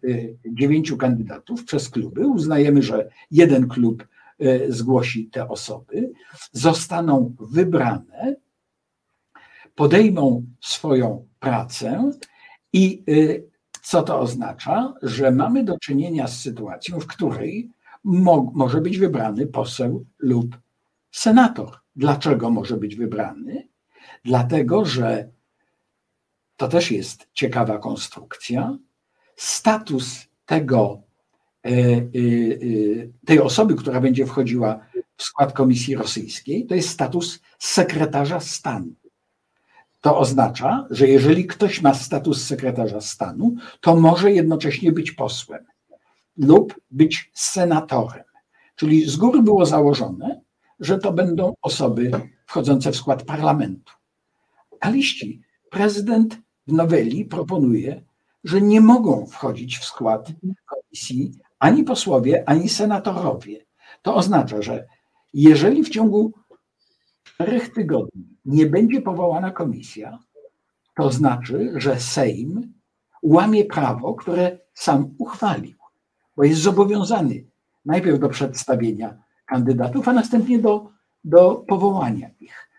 [0.46, 2.28] dziewięciu kandydatów przez kluby.
[2.28, 4.08] Uznajemy, że jeden klub
[4.70, 6.12] zgłosi te osoby,
[6.52, 8.36] zostaną wybrane,
[9.76, 12.12] podejmą swoją pracę
[12.74, 13.04] i
[13.82, 14.94] co to oznacza?
[15.02, 17.72] Że mamy do czynienia z sytuacją, w której
[18.04, 20.58] mo może być wybrany poseł lub
[21.12, 21.78] senator.
[21.96, 23.68] Dlaczego może być wybrany?
[24.26, 25.30] Dlatego, że
[26.58, 28.78] to też jest ciekawa konstrukcja.
[29.36, 31.02] Status tego,
[31.66, 32.08] e, e, e,
[33.26, 34.80] tej osoby, która będzie wchodziła
[35.18, 38.94] w skład Komisji Rosyjskiej, to jest status sekretarza stanu.
[40.02, 45.66] To oznacza, że jeżeli ktoś ma status sekretarza stanu, to może jednocześnie być posłem
[46.38, 48.24] lub być senatorem.
[48.76, 50.42] Czyli z góry było założone,
[50.80, 52.12] że to będą osoby
[52.46, 53.94] wchodzące w skład parlamentu.
[54.80, 56.38] A liści prezydent
[56.68, 58.04] w noweli proponuje,
[58.44, 60.32] że nie mogą wchodzić w skład
[60.66, 63.66] komisji ani posłowie, ani senatorowie.
[64.02, 64.88] To oznacza, że
[65.34, 66.34] jeżeli w ciągu
[67.42, 70.20] czterech tygodni nie będzie powołana komisja,
[70.96, 72.74] to znaczy, że Sejm
[73.24, 75.78] łamie prawo, które sam uchwalił,
[76.38, 77.44] bo jest zobowiązany
[77.86, 80.90] najpierw do przedstawienia kandydatów, a następnie do,
[81.24, 82.70] do powołania ich.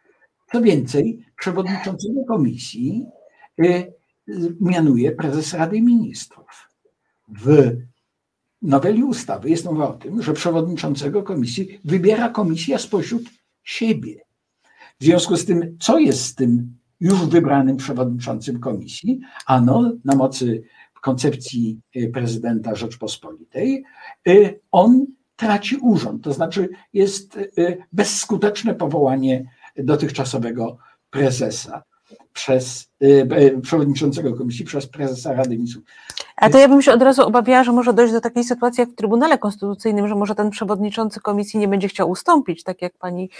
[0.52, 3.06] Co więcej, przewodniczącego komisji
[3.60, 3.92] y,
[4.60, 6.68] mianuje prezes Rady Ministrów.
[7.28, 7.76] W
[8.62, 13.22] noweli ustawy jest mowa o tym, że przewodniczącego komisji wybiera komisja spośród
[13.62, 14.31] siebie.
[15.02, 19.20] W związku z tym, co jest z tym już wybranym przewodniczącym komisji?
[19.46, 20.62] Ano, na mocy
[21.00, 23.84] koncepcji y, prezydenta Rzeczpospolitej,
[24.28, 29.44] y, on traci urząd, to znaczy jest y, bezskuteczne powołanie
[29.76, 30.78] dotychczasowego
[31.10, 31.82] prezesa
[32.32, 32.90] przez
[33.62, 35.84] przewodniczącego komisji, przez prezesa Rady Ministrów.
[36.36, 38.90] A to ja bym się od razu obawiała, że może dojść do takiej sytuacji jak
[38.90, 43.30] w Trybunale Konstytucyjnym, że może ten przewodniczący komisji nie będzie chciał ustąpić, tak jak pani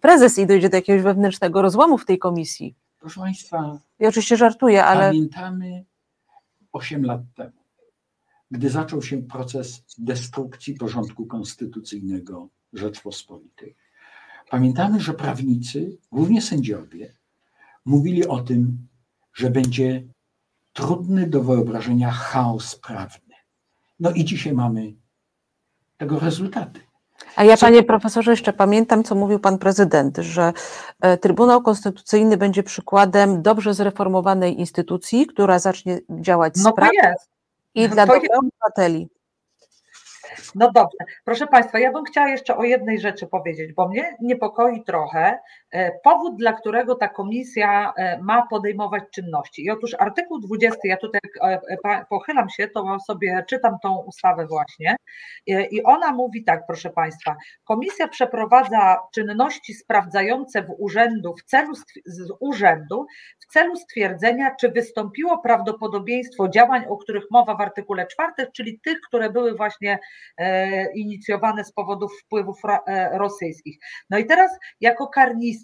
[0.00, 2.74] prezes, i dojdzie do jakiegoś wewnętrznego rozłamu w tej komisji.
[3.00, 3.78] Proszę Państwa.
[3.98, 5.06] Ja oczywiście żartuję, ale.
[5.06, 5.84] Pamiętamy
[6.72, 7.52] 8 lat temu,
[8.50, 13.76] gdy zaczął się proces destrukcji porządku konstytucyjnego Rzeczpospolitej.
[14.50, 17.14] Pamiętamy, że prawnicy, głównie sędziowie,
[17.84, 18.88] mówili o tym,
[19.34, 20.02] że będzie
[20.72, 23.34] trudny do wyobrażenia chaos prawny.
[24.00, 24.92] No i dzisiaj mamy
[25.96, 26.80] tego rezultaty.
[27.36, 30.52] A ja, panie profesorze, jeszcze pamiętam, co mówił pan prezydent, że
[31.00, 37.14] e, Trybunał Konstytucyjny będzie przykładem dobrze zreformowanej instytucji, która zacznie działać no sprawnie
[37.74, 39.08] i no dla dobra obywateli.
[40.54, 40.98] No dobrze.
[41.24, 45.38] Proszę Państwa, ja bym chciała jeszcze o jednej rzeczy powiedzieć, bo mnie niepokoi trochę
[46.04, 49.64] powód, dla którego ta komisja e, ma podejmować czynności.
[49.64, 54.96] I otóż artykuł 20, ja tutaj e, pochylam się, to sobie czytam tą ustawę właśnie,
[55.46, 61.74] i ona mówi tak, proszę Państwa, komisja przeprowadza czynności sprawdzające w urzędu w celu
[62.06, 63.06] z urzędu
[63.40, 69.00] w celu stwierdzenia, czy wystąpiło prawdopodobieństwo działań, o których mowa w artykule 4, czyli tych,
[69.00, 69.98] które były właśnie
[70.38, 73.78] E, inicjowane z powodów wpływów e, rosyjskich.
[74.10, 74.50] No i teraz
[74.80, 75.63] jako karnistce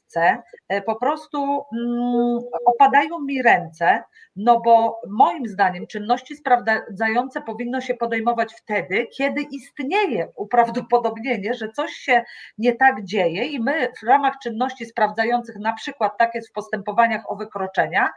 [0.17, 4.03] e, po prostu mm, opadają mi ręce,
[4.35, 11.91] no bo moim zdaniem czynności sprawdzające powinno się podejmować wtedy, kiedy istnieje uprawdopodobnienie, że coś
[11.91, 12.23] się
[12.57, 17.31] nie tak dzieje i my w ramach czynności sprawdzających, na przykład tak jest w postępowaniach
[17.31, 18.09] o wykroczenia,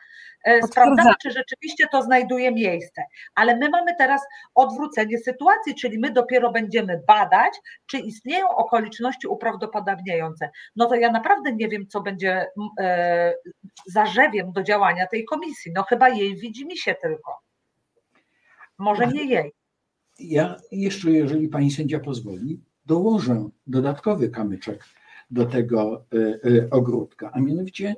[0.66, 3.02] sprawdzamy, czy rzeczywiście to znajduje miejsce.
[3.34, 4.22] Ale my mamy teraz
[4.54, 7.52] odwrócenie sytuacji, czyli my dopiero będziemy badać,
[7.86, 10.50] czy istnieją okoliczności uprawdopodobniające.
[10.76, 12.46] No to ja naprawdę nie wiem, co będzie
[12.80, 13.34] e,
[13.86, 15.72] zarzewiem do działania tej komisji.
[15.74, 17.32] No chyba jej widzi mi się tylko.
[18.78, 19.52] Może nie jej.
[20.18, 24.84] Ja jeszcze, jeżeli pani sędzia pozwoli, dołożę dodatkowy kamyczek
[25.30, 27.96] do tego e, e, ogródka, a mianowicie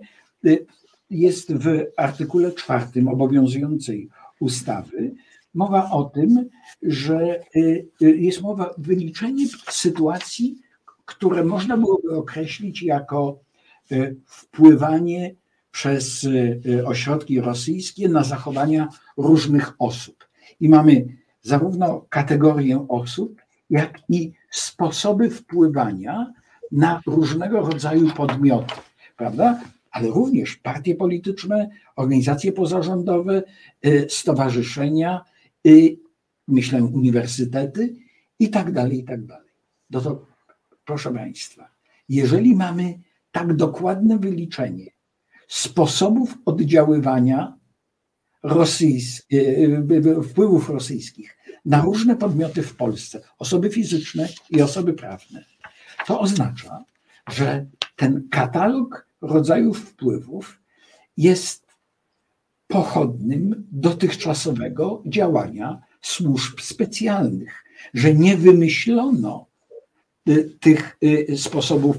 [1.11, 4.09] jest w artykule czwartym obowiązującej
[4.41, 5.15] ustawy
[5.55, 6.49] mowa o tym,
[6.83, 7.45] że
[8.01, 10.61] jest mowa wyliczenie sytuacji
[11.07, 13.39] które można byłoby określić jako
[14.27, 15.35] wpływanie
[15.71, 16.27] przez
[16.85, 20.29] ośrodki rosyjskie na zachowania różnych osób.
[20.61, 21.07] I mamy
[21.43, 26.33] zarówno kategorię osób, jak i sposoby wpływania
[26.73, 28.75] na różnego rodzaju podmioty,
[29.17, 29.61] prawda?
[29.91, 33.43] Ale również partie polityczne, organizacje pozarządowe,
[33.87, 35.25] y, stowarzyszenia,
[35.67, 35.97] y,
[36.49, 37.97] myślę uniwersytety
[38.39, 39.51] i tak dalej, i tak dalej.
[39.91, 40.27] No to
[40.85, 41.69] proszę Państwa,
[42.09, 42.99] jeżeli mamy
[43.37, 44.87] tak dokładne wyliczenie
[45.49, 47.59] sposobów oddziaływania
[48.43, 55.45] rosyjsk, y, wpływów rosyjskich na różne podmioty w Polsce, osoby fizyczne i osoby prawne,
[56.07, 56.85] to oznacza,
[57.29, 57.67] że
[57.97, 60.61] ten katalog rodzajów wpływów
[61.17, 61.67] jest
[62.67, 67.65] pochodnym dotychczasowego działania służb specjalnych,
[67.95, 69.47] że nie wymyślono
[70.61, 70.99] tych
[71.37, 71.97] sposobów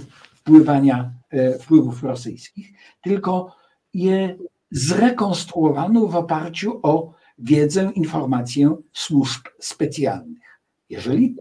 [0.48, 3.56] wpływania y, wpływów rosyjskich, tylko
[3.93, 4.38] je
[4.72, 10.60] zrekonstruowano w oparciu o wiedzę, informację służb specjalnych.
[10.89, 11.36] Jeżeli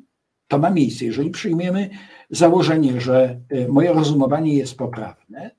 [0.48, 1.90] to ma miejsce, jeżeli przyjmiemy
[2.30, 5.50] założenie, że e, moje rozumowanie jest poprawne,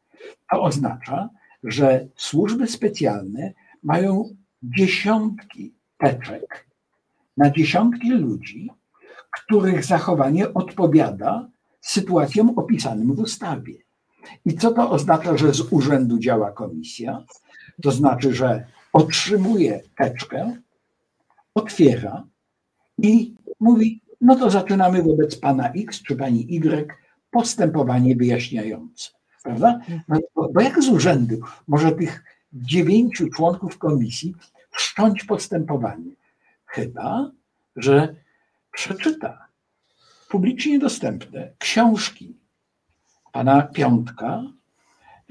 [0.51, 1.29] to oznacza,
[1.63, 6.67] że służby specjalne mają dziesiątki teczek
[7.37, 8.69] na dziesiątki ludzi,
[9.31, 11.49] których zachowanie odpowiada
[11.87, 13.73] sytuacjom opisanym w ustawie.
[14.45, 17.23] I co to oznacza, że z urzędu działa komisja?
[17.81, 20.57] To znaczy, że otrzymuje teczkę,
[21.55, 22.23] otwiera
[22.97, 26.91] i mówi: No to zaczynamy wobec pana X czy pani Y
[27.31, 29.09] postępowanie wyjaśniające.
[29.43, 29.79] Prawda?
[30.07, 32.23] No, bo, bo jak z urzędu może tych
[32.53, 34.35] dziewięciu członków komisji
[34.71, 36.11] wszcząć postępowanie?
[36.65, 37.31] Chyba,
[37.75, 38.15] że
[38.71, 39.46] przeczyta
[40.29, 42.37] publicznie dostępne książki
[43.31, 44.43] pana Piątka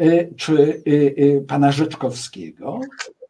[0.00, 2.80] y, czy y, y, pana Rzeczkowskiego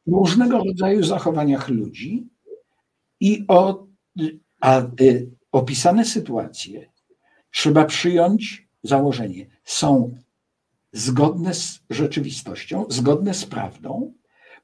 [0.06, 2.28] różnego rodzaju zachowaniach ludzi
[3.20, 3.86] i o,
[4.60, 4.82] a,
[5.52, 6.90] opisane sytuacje.
[7.50, 10.14] Trzeba przyjąć założenie, są
[10.92, 14.12] zgodne z rzeczywistością, zgodne z prawdą,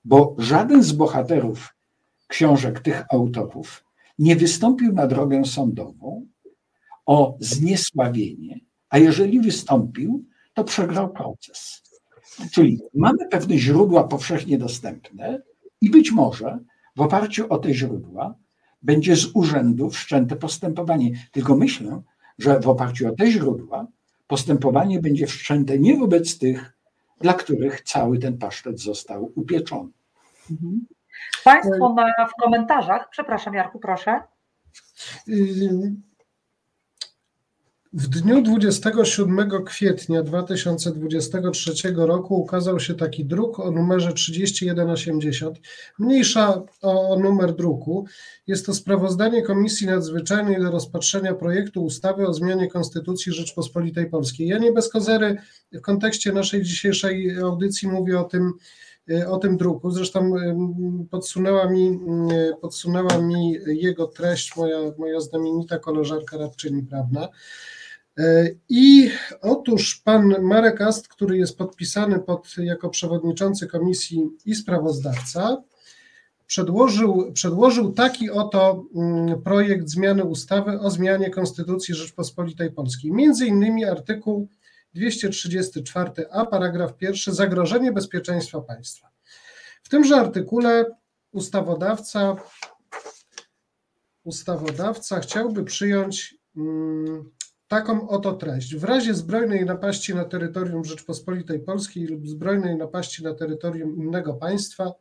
[0.04, 1.74] bo żaden z bohaterów
[2.26, 3.84] książek tych autorów
[4.18, 6.26] nie wystąpił na drogę sądową
[7.06, 10.24] o zniesławienie, a jeżeli wystąpił,
[10.54, 11.82] to przegrał proces.
[12.52, 15.42] Czyli mamy pewne źródła powszechnie dostępne
[15.80, 16.58] i być może
[16.96, 18.34] w oparciu o te źródła
[18.82, 21.10] będzie z urzędu wszczęte postępowanie.
[21.32, 22.02] Tylko myślę,
[22.38, 23.86] że w oparciu o te źródła
[24.26, 26.76] postępowanie będzie wszczęte nie wobec tych,
[27.20, 29.90] dla których cały ten pasztet został upieczony.
[30.50, 30.86] Mhm.
[31.44, 34.20] Państwo na, w komentarzach, przepraszam Jarku, proszę.
[37.94, 45.58] Y, w dniu 27 kwietnia 2023 roku ukazał się taki druk o numerze 3180.
[45.98, 48.06] Mniejsza o, numer druku.
[48.46, 54.48] Jest to sprawozdanie Komisji Nadzwyczajnej do rozpatrzenia projektu ustawy o zmianie Konstytucji Rzeczpospolitej Polskiej.
[54.48, 55.36] Ja nie bez kozery
[55.72, 58.52] w kontekście naszej dzisiejszej audycji mówię o tym,
[59.28, 59.90] o tym druku.
[59.90, 60.32] Zresztą
[61.10, 62.00] podsunęła mi,
[62.60, 67.28] podsunęła mi jego treść moja, moja znamienita koleżanka radczyni prawna.
[68.18, 69.10] E, I
[69.40, 75.62] otóż pan Marek Ast, który jest podpisany pod, jako przewodniczący komisji i sprawozdawca,
[76.46, 83.12] przedłożył, przedłożył taki oto mm, projekt zmiany ustawy o zmianie Konstytucji Rzeczpospolitej Polskiej.
[83.12, 84.48] Między innymi artykuł
[84.96, 89.08] 234a, paragraf pierwszy, zagrożenie bezpieczeństwa państwa.
[89.82, 90.84] W tymże artykule
[91.32, 92.36] ustawodawca,
[94.24, 97.30] ustawodawca chciałby przyjąć hmm,
[97.72, 98.76] taką oto treść.
[98.76, 104.92] W razie zbrojnej napaści na terytorium Rzeczpospolitej Polskiej lub zbrojnej napaści na terytorium innego państwa,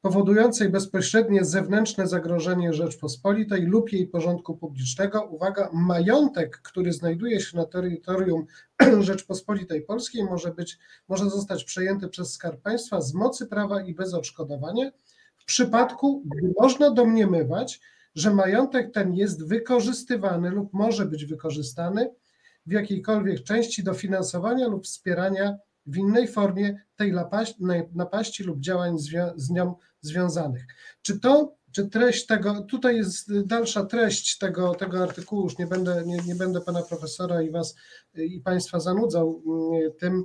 [0.00, 7.66] powodującej bezpośrednie zewnętrzne zagrożenie Rzeczpospolitej lub jej porządku publicznego, uwaga, majątek, który znajduje się na
[7.66, 8.46] terytorium
[9.00, 10.78] Rzeczpospolitej Polskiej może być,
[11.08, 14.90] może zostać przejęty przez Skarb Państwa z mocy prawa i bez odszkodowania
[15.38, 17.80] w przypadku, gdy można domniemywać,
[18.14, 22.10] że majątek ten jest wykorzystywany lub może być wykorzystany
[22.66, 25.56] w jakiejkolwiek części do finansowania lub wspierania
[25.86, 27.14] w innej formie tej
[27.94, 28.96] napaści lub działań
[29.36, 30.66] z nią związanych.
[31.02, 36.02] Czy to, czy treść tego, tutaj jest dalsza treść tego, tego artykułu, już nie będę,
[36.06, 37.74] nie, nie będę pana profesora i was
[38.14, 40.24] i państwa zanudzał mm, tym,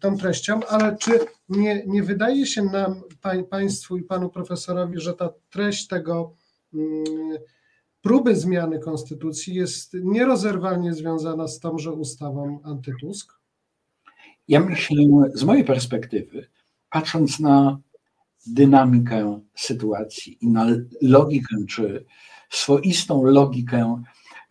[0.00, 1.18] tą treścią, ale czy
[1.48, 3.02] nie, nie wydaje się nam,
[3.50, 6.36] państwu i panu profesorowi, że ta treść tego
[8.02, 13.32] próby zmiany konstytucji jest nierozerwalnie związana z tąże ustawą antytusk?
[14.48, 14.96] Ja myślę,
[15.34, 16.48] z mojej perspektywy,
[16.90, 17.78] patrząc na
[18.46, 20.66] dynamikę sytuacji i na
[21.02, 22.04] logikę, czy
[22.50, 24.02] swoistą logikę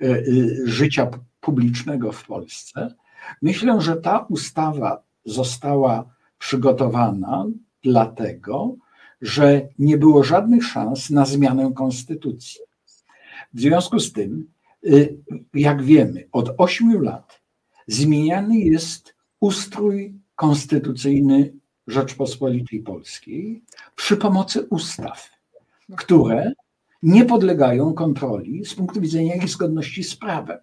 [0.01, 0.24] e, e,
[0.65, 1.11] życia
[1.41, 2.95] publicznego w Polsce,
[3.41, 7.45] myślę, że ta ustawa została przygotowana
[7.84, 8.76] dlatego,
[9.22, 12.61] że nie było żadnych szans na zmianę konstytucji.
[13.53, 14.47] W związku z tym,
[14.86, 15.17] y,
[15.53, 17.41] jak wiemy, od ośmiu lat
[17.88, 21.53] zmieniany jest ustrój konstytucyjny
[21.88, 23.63] Rzeczpospolitej Polskiej
[23.95, 25.30] przy pomocy ustaw,
[25.97, 26.51] które
[27.03, 30.59] nie podlegają kontroli z punktu widzenia ich zgodności z prawem.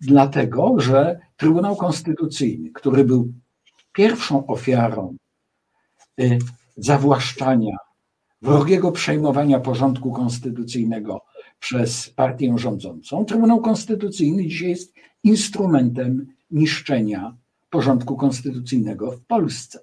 [0.00, 3.32] Dlatego, że Trybunał Konstytucyjny, który był
[3.92, 5.16] pierwszą ofiarą
[6.20, 6.38] y,
[6.78, 7.76] zawłaszczania,
[8.42, 11.20] wrogiego przejmowania porządku konstytucyjnego
[11.60, 17.36] przez partię rządzącą, Trybunał Konstytucyjny dzisiaj jest instrumentem niszczenia
[17.70, 19.78] porządku konstytucyjnego w Polsce.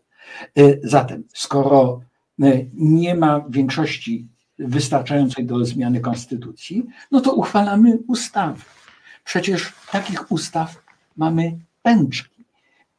[0.57, 2.01] Y, zatem, skoro
[2.43, 4.27] y, nie ma większości
[4.59, 8.61] wystarczającej do zmiany konstytucji, no to uchwalamy ustawy.
[9.23, 10.83] Przecież takich ustaw
[11.17, 12.45] mamy pęczki.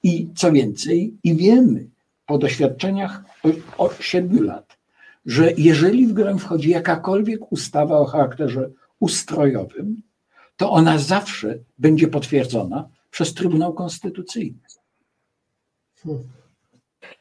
[0.02, 1.86] I co więcej, i wiemy
[2.26, 3.22] po doświadczeniach
[3.78, 4.78] od siedmiu lat,
[5.26, 8.70] że jeżeli w grę wchodzi jakakolwiek ustawa o charakterze
[9.00, 10.02] ustrojowym,
[10.56, 14.58] to ona zawsze będzie potwierdzona przez Trybunał Konstytucyjny.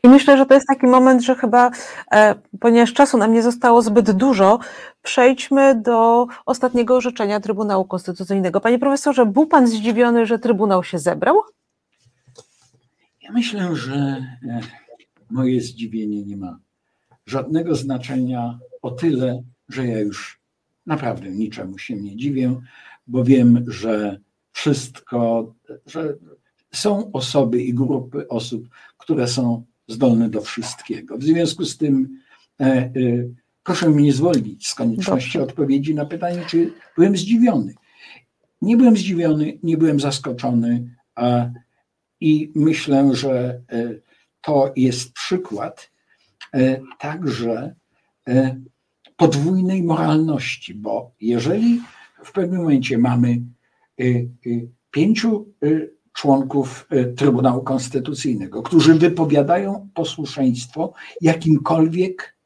[0.03, 1.71] I myślę, że to jest taki moment, że chyba,
[2.11, 4.59] e, ponieważ czasu nam nie zostało zbyt dużo,
[5.01, 8.61] przejdźmy do ostatniego orzeczenia Trybunału Konstytucyjnego.
[8.61, 11.41] Panie profesorze, był pan zdziwiony, że Trybunał się zebrał?
[13.21, 14.84] Ja myślę, że e,
[15.29, 16.59] moje zdziwienie nie ma
[17.25, 20.39] żadnego znaczenia o tyle, że ja już
[20.85, 22.61] naprawdę niczemu się nie dziwię,
[23.07, 24.19] bo wiem, że
[24.51, 25.53] wszystko,
[25.85, 26.15] że
[26.73, 28.67] są osoby i grupy osób,
[28.97, 31.17] które są zdolne do wszystkiego.
[31.17, 32.19] W związku z tym
[32.59, 32.91] e, e,
[33.63, 35.51] proszę mnie nie zwolnić z konieczności Dobrze.
[35.51, 37.73] odpowiedzi na pytanie, czy byłem zdziwiony.
[38.61, 41.49] Nie byłem zdziwiony, nie byłem zaskoczony a,
[42.19, 43.93] i myślę, że e,
[44.45, 45.91] to jest przykład
[46.53, 47.75] e, także
[48.27, 48.61] e,
[49.17, 51.81] podwójnej moralności, bo jeżeli
[52.23, 53.41] w pewnym momencie mamy
[53.99, 54.03] e,
[54.91, 55.53] pięciu
[56.13, 56.87] członków
[57.17, 62.37] Trybunału Konstytucyjnego, którzy wypowiadają posłuszeństwo jakimkolwiek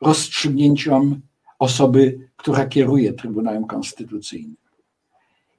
[0.00, 1.20] rozstrzygnięciom
[1.58, 4.56] osoby, która kieruje Trybunałem Konstytucyjnym.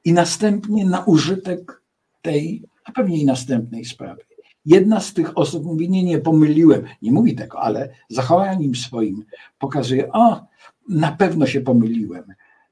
[0.05, 1.82] I następnie na użytek
[2.22, 4.24] tej, a pewnie i następnej sprawy,
[4.66, 6.84] Jedna z tych osób mówi, nie, nie, pomyliłem.
[7.01, 9.26] Nie mówi tego, ale zachowaniem swoim
[9.59, 10.45] pokazuje, o,
[10.89, 12.24] na pewno się pomyliłem.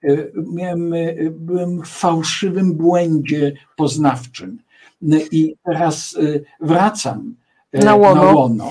[0.04, 0.18] E,
[0.52, 4.60] miałem, e, byłem w fałszywym błędzie poznawczym
[5.32, 7.36] i teraz e, wracam
[7.74, 8.24] na łono.
[8.24, 8.70] Na łono.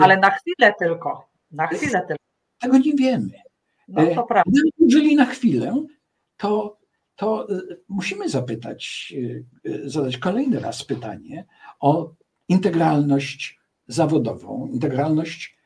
[0.00, 1.28] Ale na chwilę tylko.
[1.52, 2.24] Na chwilę tylko.
[2.60, 3.30] Tego nie wiemy.
[3.88, 4.60] No to prawda.
[4.78, 5.84] Jeżeli na chwilę,
[6.36, 6.78] to,
[7.16, 7.46] to
[7.88, 9.14] musimy zapytać,
[9.84, 11.46] zadać kolejny raz pytanie
[11.80, 12.10] o
[12.48, 15.56] integralność zawodową, integralność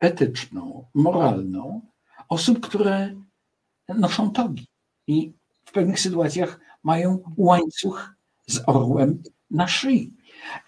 [0.00, 1.80] etyczną, moralną
[2.28, 3.14] osób, które
[3.88, 4.66] noszą togi
[5.06, 5.32] i
[5.64, 8.14] w pewnych sytuacjach mają łańcuch
[8.46, 10.12] z orłem na szyi.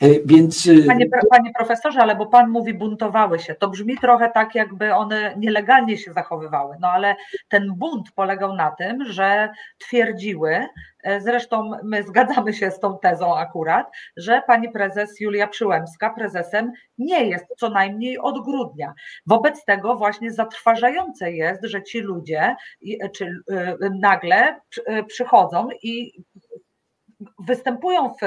[0.00, 0.66] E, więc...
[0.66, 4.94] E, panie, panie profesorze, ale bo pan mówi buntowały się, to brzmi trochę tak, jakby
[4.94, 6.76] one nielegalnie się zachowywały.
[6.80, 7.16] No ale
[7.48, 9.48] ten bunt polegał na tym, że
[9.78, 10.66] twierdziły,
[11.02, 16.72] e, zresztą my zgadzamy się z tą tezą akurat, że pani prezes Julia Przyłębska prezesem
[16.98, 18.94] nie jest co najmniej od grudnia.
[19.26, 22.56] Wobec tego właśnie zatrważające jest, że ci ludzie
[23.16, 23.36] czy
[24.00, 24.60] nagle
[25.06, 26.22] przychodzą i
[27.38, 28.18] występują w,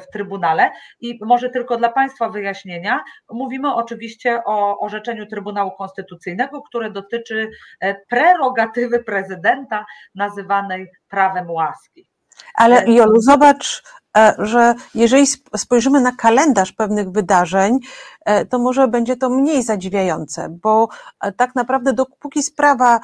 [0.00, 0.70] w Trybunale
[1.00, 7.94] i może tylko dla Państwa wyjaśnienia, mówimy oczywiście o orzeczeniu Trybunału Konstytucyjnego, które dotyczy e,
[8.08, 12.08] prerogatywy prezydenta nazywanej prawem łaski.
[12.56, 13.82] Ale Jolu, zobacz,
[14.16, 15.26] E, że jeżeli
[15.56, 17.78] spojrzymy na kalendarz pewnych wydarzeń,
[18.24, 20.88] e, to może będzie to mniej zadziwiające, bo
[21.20, 23.00] e, tak naprawdę dopóki sprawa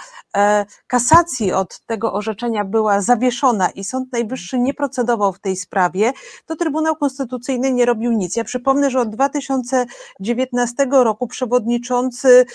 [0.86, 6.12] kasacji od tego orzeczenia była zawieszona i Sąd Najwyższy nie procedował w tej sprawie,
[6.46, 8.36] to Trybunał Konstytucyjny nie robił nic.
[8.36, 12.46] Ja przypomnę, że od 2019 roku przewodniczący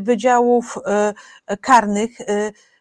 [0.00, 0.78] Wydziałów
[1.60, 2.10] Karnych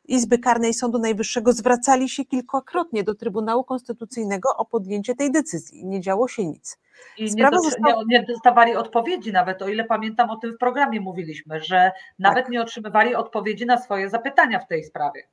[0.08, 6.02] Izby Karnej Sądu Najwyższego zwracali się kilkakrotnie do Trybunału Konstytucyjnego o podjęcie tej decyzji nie
[6.02, 6.80] działo się nic.
[7.18, 8.04] I nie, do, została...
[8.08, 12.46] nie, nie, dostawali odpowiedzi nawet, o ile pamiętam, o tym w programie mówiliśmy, że nawet
[12.46, 12.50] tak.
[12.50, 15.28] nie otrzymywali odpowiedzi na swoje zapytania w tej sprawie.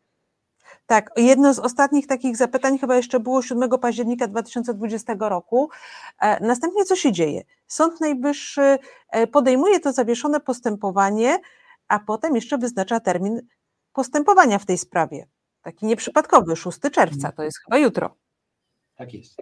[0.87, 5.70] Tak, jedno z ostatnich takich zapytań chyba jeszcze było 7 października 2020 roku.
[6.20, 7.43] E, następnie co się dzieje?
[7.66, 8.79] Sąd Najwyższy
[9.11, 11.39] e, podejmuje to zawieszone postępowanie,
[11.89, 13.41] a potem jeszcze wyznacza termin
[13.95, 15.26] postępowania w tej sprawie.
[15.62, 18.16] Taki nieprzypadkowy, 6 czerwca, to jest chyba jutro.
[18.97, 19.36] Tak jest.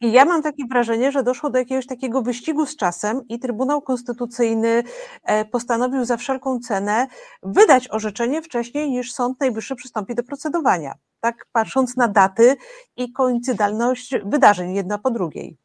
[0.00, 3.82] I ja mam takie wrażenie, że doszło do jakiegoś takiego wyścigu z czasem i Trybunał
[3.82, 4.82] Konstytucyjny
[5.22, 7.06] e, postanowił za wszelką cenę
[7.42, 10.94] wydać orzeczenie wcześniej niż Sąd Najwyższy przystąpi do procedowania.
[11.20, 12.56] Tak patrząc na daty
[12.96, 15.56] i koincydalność wydarzeń jedna po drugiej.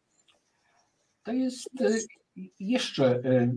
[1.23, 1.89] To jest e,
[2.59, 3.53] jeszcze e,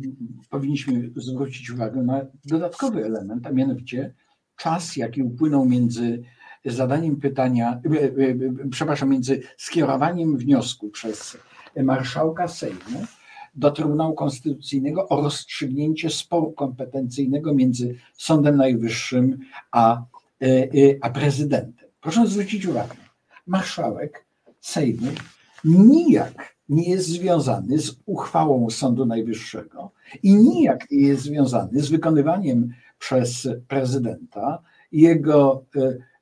[0.51, 4.15] powinniśmy zwrócić uwagę na dodatkowy element, a mianowicie
[4.57, 6.23] czas, jaki upłynął między
[6.65, 8.11] zadaniem pytania, e, e,
[8.71, 11.37] przepraszam, między skierowaniem wniosku przez
[11.83, 13.07] marszałka Sejmu
[13.55, 19.39] do Trybunału Konstytucyjnego o rozstrzygnięcie sporu kompetencyjnego między Sądem Najwyższym
[19.73, 20.03] a,
[20.43, 20.47] e,
[21.01, 21.89] a prezydentem.
[22.01, 22.95] Proszę zwrócić uwagę,
[23.47, 24.25] marszałek
[24.61, 25.07] Sejmu
[25.65, 29.91] nijak nie jest związany z uchwałą Sądu Najwyższego
[30.23, 32.75] i nijak nie jest związany z wykonywaniem
[33.05, 35.65] przez prezydenta jego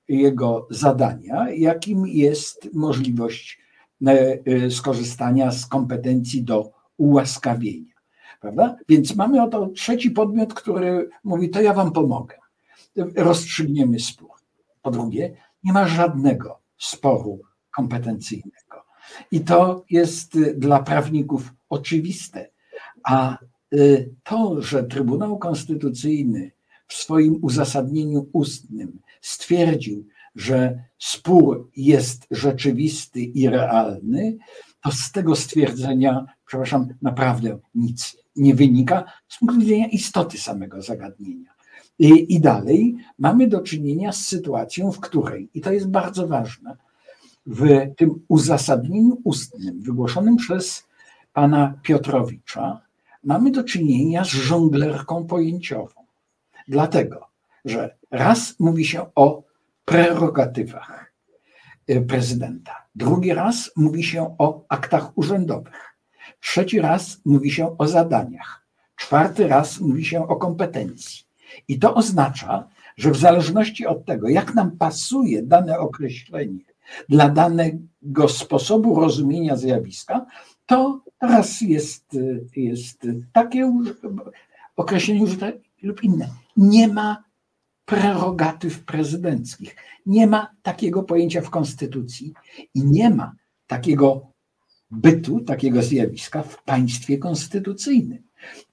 [0.08, 3.58] jego zadania, jakim jest możliwość
[4.06, 7.94] e, e, skorzystania z kompetencji do ułaskawienia.
[8.40, 8.76] Prawda?
[8.88, 12.36] Więc mamy oto trzeci podmiot, który mówi: To ja wam pomogę.
[13.16, 14.30] Rozstrzygniemy spór.
[14.82, 18.84] Po drugie, nie ma żadnego sporu kompetencyjnego.
[19.30, 22.50] I to jest dla prawników oczywiste.
[23.04, 23.76] A e,
[24.22, 26.50] to, że Trybunał Konstytucyjny
[26.92, 34.36] w swoim uzasadnieniu ustnym stwierdził, że spór jest rzeczywisty i realny,
[34.82, 41.52] to z tego stwierdzenia, przepraszam, naprawdę nic nie wynika z punktu widzenia istoty samego zagadnienia.
[41.98, 46.76] I, I, dalej mamy do czynienia z sytuacją, w której, i to jest bardzo ważne,
[47.46, 50.84] w tym uzasadnieniu ustnym wygłoszonym przez
[51.32, 52.80] pana Piotrowicza,
[53.24, 56.01] mamy do czynienia z żonglerką pojęciową.
[56.68, 57.26] Dlatego,
[57.64, 59.42] że raz mówi się o
[59.84, 61.12] prerogatywach
[61.90, 65.96] y, prezydenta, drugi raz mówi się o aktach urzędowych,
[66.40, 71.24] trzeci raz mówi się o zadaniach, czwarty raz mówi się o kompetencji.
[71.68, 76.64] I to oznacza, że w zależności od tego, jak nam pasuje dane określenie
[77.08, 80.26] dla danego sposobu rozumienia zjawiska,
[80.66, 83.72] to raz jest, y, jest takie
[84.76, 85.52] określenie użyte
[85.82, 86.28] lub inne.
[86.56, 87.24] Nie ma
[87.84, 89.76] prerogatyw prezydenckich.
[90.06, 92.32] Nie ma takiego pojęcia w Konstytucji
[92.74, 93.32] i nie ma
[93.66, 94.32] takiego
[94.90, 98.22] bytu, takiego zjawiska w państwie konstytucyjnym,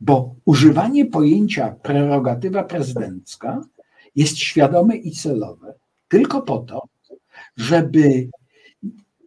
[0.01, 3.61] bo używanie pojęcia prerogatywa prezydencka
[4.15, 5.73] jest świadome i celowe
[6.09, 6.87] tylko po to,
[7.57, 8.29] żeby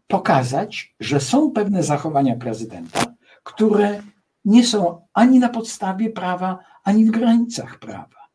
[0.06, 4.02] pokazać, że są pewne zachowania prezydenta, które
[4.44, 8.28] nie są ani na podstawie prawa, ani w granicach prawa.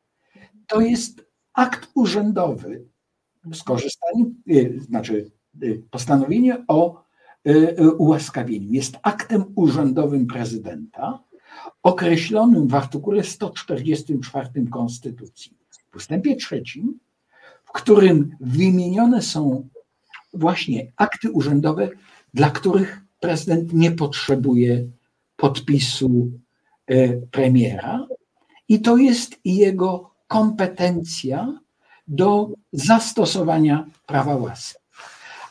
[0.67, 2.85] To jest akt urzędowy,
[3.53, 5.31] skorzystanie, y, znaczy
[5.63, 7.03] y, postanowienie o
[7.47, 11.23] y, ułaskawieniu jest aktem urzędowym prezydenta,
[11.83, 15.57] określonym w artykule 144 Konstytucji,
[15.91, 16.99] w ustępie trzecim,
[17.65, 19.69] w którym wymienione są
[20.33, 21.89] właśnie akty urzędowe,
[22.33, 24.87] dla których prezydent nie potrzebuje
[25.37, 26.31] podpisu
[27.31, 28.07] premiera,
[28.69, 31.59] i to jest jego kompetencja
[32.07, 34.79] do zastosowania prawa łaski.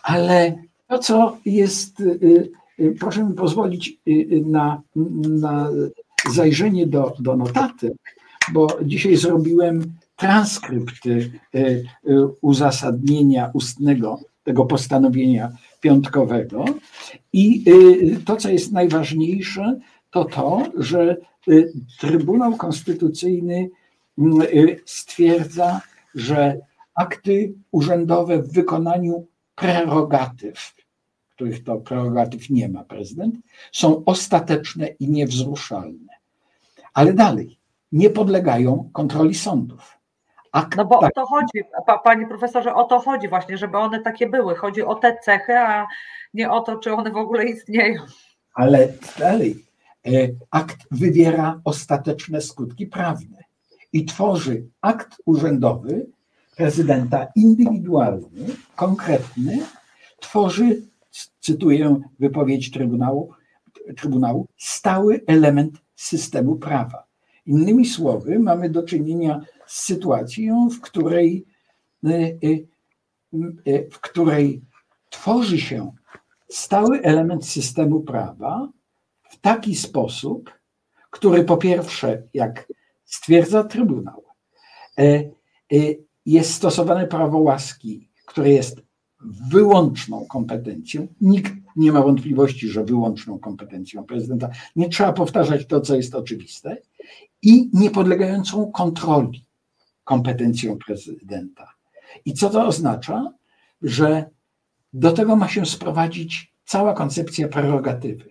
[0.02, 4.00] Ale to, co jest, y, y, proszę mi pozwolić
[4.46, 4.82] na,
[5.28, 5.70] na
[6.30, 7.92] zajrzenie do, do notatek,
[8.52, 11.02] bo dzisiaj zrobiłem transkrypt
[12.40, 15.52] uzasadnienia ustnego tego postanowienia
[15.86, 16.64] piątkowego.
[17.32, 17.64] I
[18.24, 19.78] to, co jest najważniejsze,
[20.10, 21.16] to to, że
[21.98, 23.70] Trybunał Konstytucyjny
[24.18, 25.80] Y, stwierdza,
[26.14, 26.60] że
[26.94, 30.74] akty urzędowe w wykonaniu prerogatyw,
[31.34, 33.34] których to prerogatyw nie ma prezydent,
[33.72, 36.12] są ostateczne i niewzruszalne.
[36.94, 37.58] Ale dalej,
[37.92, 39.95] nie podlegają kontroli sądów.
[40.76, 41.62] No bo tak, o to chodzi,
[42.04, 44.54] panie profesorze, o to chodzi właśnie, żeby one takie były.
[44.54, 45.86] Chodzi o te cechy, a
[46.34, 48.02] nie o to, czy one w ogóle istnieją.
[48.54, 48.88] Ale
[49.18, 49.64] dalej,
[50.06, 50.10] e,
[50.50, 53.38] akt wywiera ostateczne skutki prawne
[53.92, 56.06] i tworzy akt urzędowy
[56.56, 58.46] prezydenta indywidualny,
[58.76, 59.58] konkretny,
[60.20, 60.82] tworzy,
[61.40, 63.32] cytuję wypowiedź Trybunału,
[63.96, 67.06] Trybunału, stały element systemu prawa.
[67.46, 71.46] Innymi słowy, mamy do czynienia z sytuacją, w której
[72.04, 74.62] y, y, w której
[75.10, 75.92] tworzy się
[76.48, 78.68] stały element systemu prawa
[79.30, 80.50] w taki sposób,
[81.10, 82.72] który po pierwsze, jak
[83.04, 84.22] stwierdza Trybunał,
[86.26, 88.82] jest stosowane prawo łaski, które jest
[89.50, 91.06] wyłączną kompetencją.
[91.20, 94.50] Nikt nie ma wątpliwości, że wyłączną kompetencją prezydenta.
[94.76, 96.76] Nie trzeba powtarzać to, co jest oczywiste.
[97.42, 99.45] I niepodlegającą kontroli
[100.06, 101.72] kompetencją prezydenta.
[102.24, 103.32] I co to oznacza?
[103.82, 104.30] Że
[104.92, 108.30] do tego ma się sprowadzić cała koncepcja prerogatywy,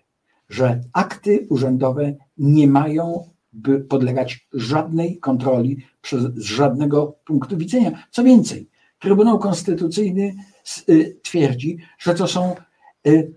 [0.49, 8.03] że akty urzędowe nie mają by podlegać żadnej kontroli przez, z żadnego punktu widzenia.
[8.11, 8.69] Co więcej,
[8.99, 10.35] Trybunał Konstytucyjny
[10.89, 12.55] y, twierdzi, że to są
[13.07, 13.33] y,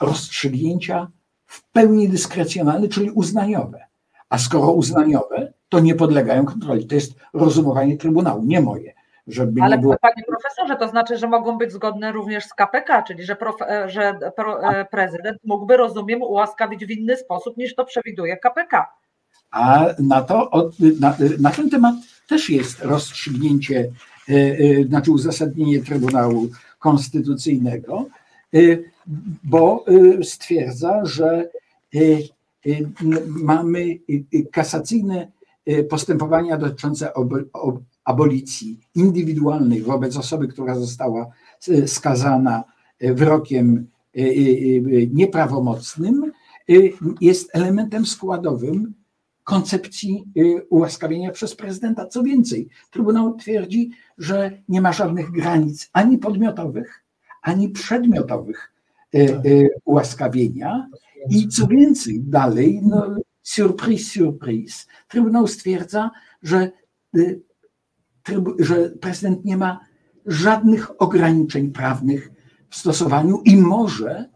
[0.00, 1.10] rozstrzygnięcia
[1.46, 3.80] w pełni dyskrecjonalne, czyli uznaniowe.
[4.28, 6.86] A skoro uznaniowe, to nie podlegają kontroli.
[6.86, 8.92] To jest rozumowanie Trybunału, nie moje.
[9.26, 9.96] Żeby Ale nie było...
[10.00, 13.90] panie profesorze, to znaczy, że mogą być zgodne również z KPK, czyli że, prof, e,
[13.90, 18.92] że pro, e, prezydent mógłby, rozumiem, ułaskawić w inny sposób niż to przewiduje KPK.
[19.50, 20.50] A na, to,
[21.00, 21.94] na, na ten temat
[22.28, 23.90] też jest rozstrzygnięcie,
[24.28, 26.48] e, znaczy uzasadnienie Trybunału
[26.78, 28.04] Konstytucyjnego,
[29.44, 29.84] bo
[30.22, 31.48] stwierdza, że
[33.26, 33.98] mamy
[34.52, 35.28] kasacyjne
[35.88, 37.12] postępowania dotyczące
[38.04, 41.26] abolicji indywidualnej wobec osoby, która została
[41.86, 42.64] skazana
[43.00, 43.86] wyrokiem
[45.12, 46.32] nieprawomocnym,
[47.20, 48.94] jest elementem składowym
[49.44, 50.24] koncepcji
[50.70, 52.06] ułaskawienia przez prezydenta.
[52.06, 57.04] Co więcej, Trybunał twierdzi, że nie ma żadnych granic ani podmiotowych,
[57.42, 58.72] ani przedmiotowych
[59.84, 60.88] ułaskawienia.
[61.30, 66.10] I co więcej, dalej, no, surprise, surprise, Trybunał stwierdza,
[66.42, 66.70] że
[68.58, 69.80] że prezydent nie ma
[70.26, 72.30] żadnych ograniczeń prawnych
[72.70, 74.30] w stosowaniu i może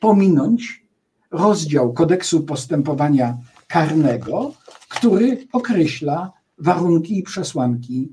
[0.00, 0.86] pominąć
[1.30, 3.38] rozdział kodeksu postępowania
[3.68, 4.54] karnego,
[4.88, 8.12] który określa warunki i przesłanki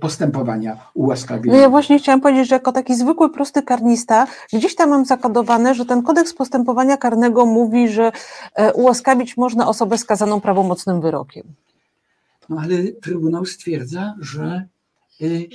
[0.00, 1.56] postępowania ułaskawienia.
[1.56, 5.74] No ja właśnie chciałam powiedzieć, że jako taki zwykły, prosty karnista, gdzieś tam mam zakodowane,
[5.74, 8.12] że ten kodeks postępowania karnego mówi, że
[8.54, 11.44] e, ułaskawić można osobę skazaną prawomocnym wyrokiem.
[12.48, 14.66] No ale Trybunał stwierdza, że,
[15.20, 15.48] y,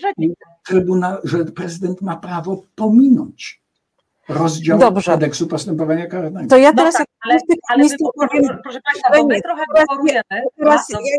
[0.67, 3.63] trybunał, że prezydent ma prawo pominąć
[4.29, 5.11] rozdział Dobrze.
[5.11, 6.49] kodeksu postępowania karnego.
[6.49, 7.39] To ja no teraz no tak, ale,
[7.69, 9.63] ale my, powiem, proszę Państwa, bo my trochę
[10.07, 10.21] ja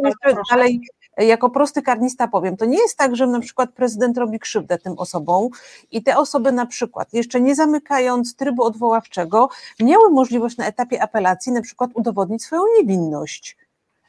[0.05, 0.81] jeszcze dalej
[1.19, 4.99] jako prosty karnista powiem, to nie jest tak, że na przykład prezydent robi krzywdę tym
[4.99, 5.49] osobom
[5.91, 9.49] i te osoby na przykład, jeszcze nie zamykając trybu odwoławczego,
[9.81, 13.57] miały możliwość na etapie apelacji na przykład udowodnić swoją niewinność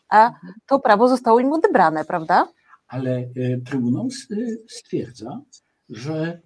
[0.10, 0.32] a
[0.66, 2.48] to prawo zostało im odebrane, prawda?
[2.88, 4.36] Ale e, Trybunał e,
[4.68, 5.42] stwierdza,
[5.90, 6.42] że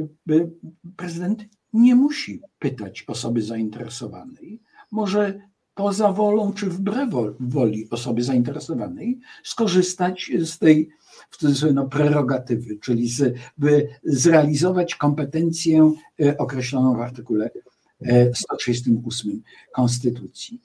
[0.00, 0.48] e,
[0.96, 4.60] prezydent nie musi pytać osoby zainteresowanej.
[4.90, 5.40] Może
[5.78, 7.10] poza wolą czy wbrew
[7.40, 10.90] woli osoby zainteresowanej skorzystać z tej
[11.30, 15.92] w cudzysłowie no, prerogatywy, czyli z, by zrealizować kompetencję
[16.38, 17.50] określoną w artykule
[18.34, 20.60] 138 Konstytucji.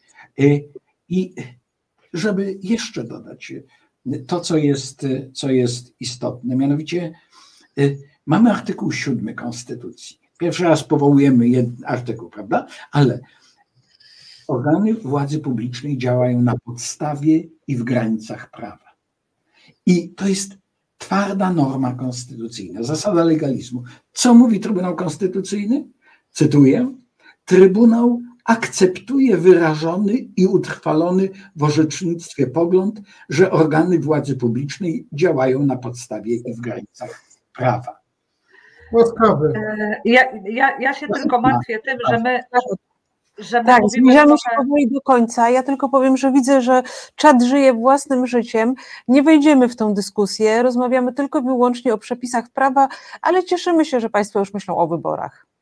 [1.10, 1.36] I
[2.14, 3.54] żeby jeszcze dodać
[4.28, 6.56] to, co jest, co jest istotne.
[6.56, 7.14] Mianowicie
[8.26, 10.20] mamy artykuł 7 Konstytucji.
[10.38, 12.68] Pierwszy raz powołujemy jeden artykuł, prawda?
[12.92, 13.20] Ale
[14.54, 18.94] organy władzy publicznej działają na podstawie i w granicach prawa.
[19.86, 20.58] I to jest
[20.98, 23.84] twarda norma konstytucyjna, zasada legalizmu.
[24.14, 25.88] Co mówi Trybunał Konstytucyjny?
[26.32, 26.96] Cytuję:
[27.46, 36.36] Trybunał akceptuje wyrażony i utrwalony w orzecznictwie pogląd, że organy władzy publicznej działają na podstawie
[36.36, 37.22] i w granicach
[37.56, 38.00] prawa.
[39.56, 42.40] E, ja, ja, ja się tylko martwię tym, że my
[43.38, 45.50] że my tak, zbliżamy się powoli do końca.
[45.50, 46.84] Ja tylko powiem, że widzę, że
[47.16, 48.74] czat żyje własnym życiem.
[49.08, 52.88] Nie wejdziemy w tą dyskusję, rozmawiamy tylko i wyłącznie o przepisach prawa,
[53.22, 55.53] ale cieszymy się, że Państwo już myślą o wyborach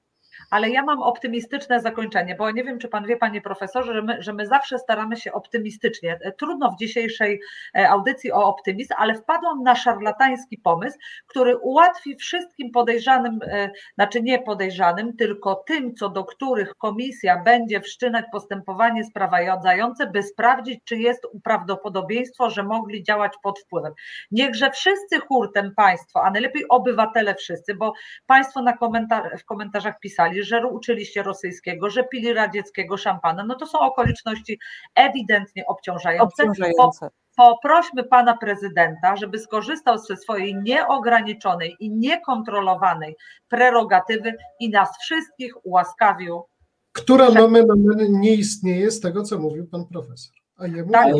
[0.52, 4.22] ale ja mam optymistyczne zakończenie, bo nie wiem, czy pan wie, panie profesorze, że my,
[4.22, 6.20] że my zawsze staramy się optymistycznie.
[6.38, 7.40] Trudno w dzisiejszej
[7.78, 10.98] e, audycji o optymizm, ale wpadłam na szarlatański pomysł,
[11.28, 17.82] który ułatwi wszystkim podejrzanym, e, znaczy nie podejrzanym, tylko tym, co do których komisja będzie
[17.82, 23.94] wszczynać postępowanie sprowadzające, by sprawdzić, czy jest prawdopodobieństwo, że mogli działać pod wpływem.
[24.32, 27.94] Niechże wszyscy hurtem państwo, a najlepiej obywatele wszyscy, bo
[28.26, 33.66] państwo na komentar w komentarzach pisali, że uczyliście rosyjskiego, że pili radzieckiego szampana, no to
[33.66, 34.60] są okoliczności
[34.96, 36.44] ewidentnie obciążające.
[36.44, 37.10] obciążające.
[37.38, 43.16] poprośmy pana prezydenta, żeby skorzystał ze swojej nieograniczonej i niekontrolowanej
[43.48, 46.44] prerogatywy i nas wszystkich ułaskawił.
[46.92, 50.34] Która nomen omen nie istnieje z tego, co mówił pan profesor.
[50.58, 51.14] A jemu Tak.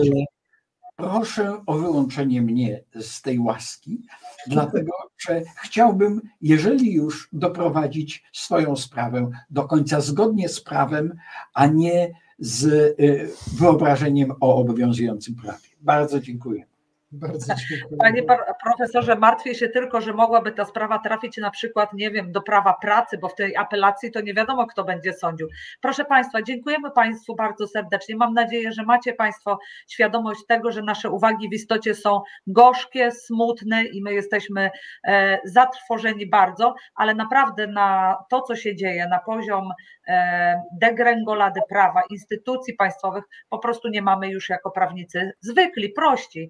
[1.02, 4.02] Proszę o wyłączenie mnie z tej łaski,
[4.48, 11.18] dlatego że chciałbym, jeżeli już doprowadzić swoją sprawę do końca zgodnie z prawem,
[11.54, 12.66] a nie z
[13.00, 13.30] y,
[13.60, 15.68] wyobrażeniem o obowiązującym prawie.
[15.82, 16.71] Bardzo dziękuję.
[17.12, 17.98] Bardzo dziękuję.
[18.00, 18.24] Panie
[18.64, 22.74] profesorze, martwię się tylko, że mogłaby ta sprawa trafić na przykład, nie wiem, do prawa
[22.82, 25.48] pracy, bo w tej apelacji to nie wiadomo, kto będzie sądził.
[25.82, 28.16] Proszę Państwa, dziękujemy Państwu bardzo serdecznie.
[28.16, 29.60] Mam nadzieję, że macie Państwo
[29.90, 34.70] świadomość tego, że nasze uwagi w istocie są gorzkie, smutne i my jesteśmy
[35.08, 39.70] e, zatrwożeni bardzo, ale naprawdę na to, co się dzieje, na poziom
[40.08, 46.50] e, degrengolady prawa, instytucji państwowych, po prostu nie mamy już jako prawnicy zwykli, prości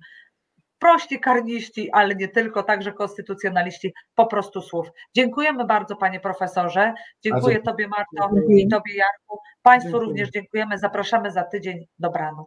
[0.81, 4.87] prości karniści, ale nie tylko, także konstytucjonaliści, po prostu słów.
[5.15, 8.61] Dziękujemy bardzo panie profesorze, dziękuję tobie Marto dziękuję.
[8.61, 9.39] i tobie Jarku.
[9.61, 10.07] Państwu Dziękuję.
[10.07, 12.39] również dziękujemy, zapraszamy za tydzień, dobranoc.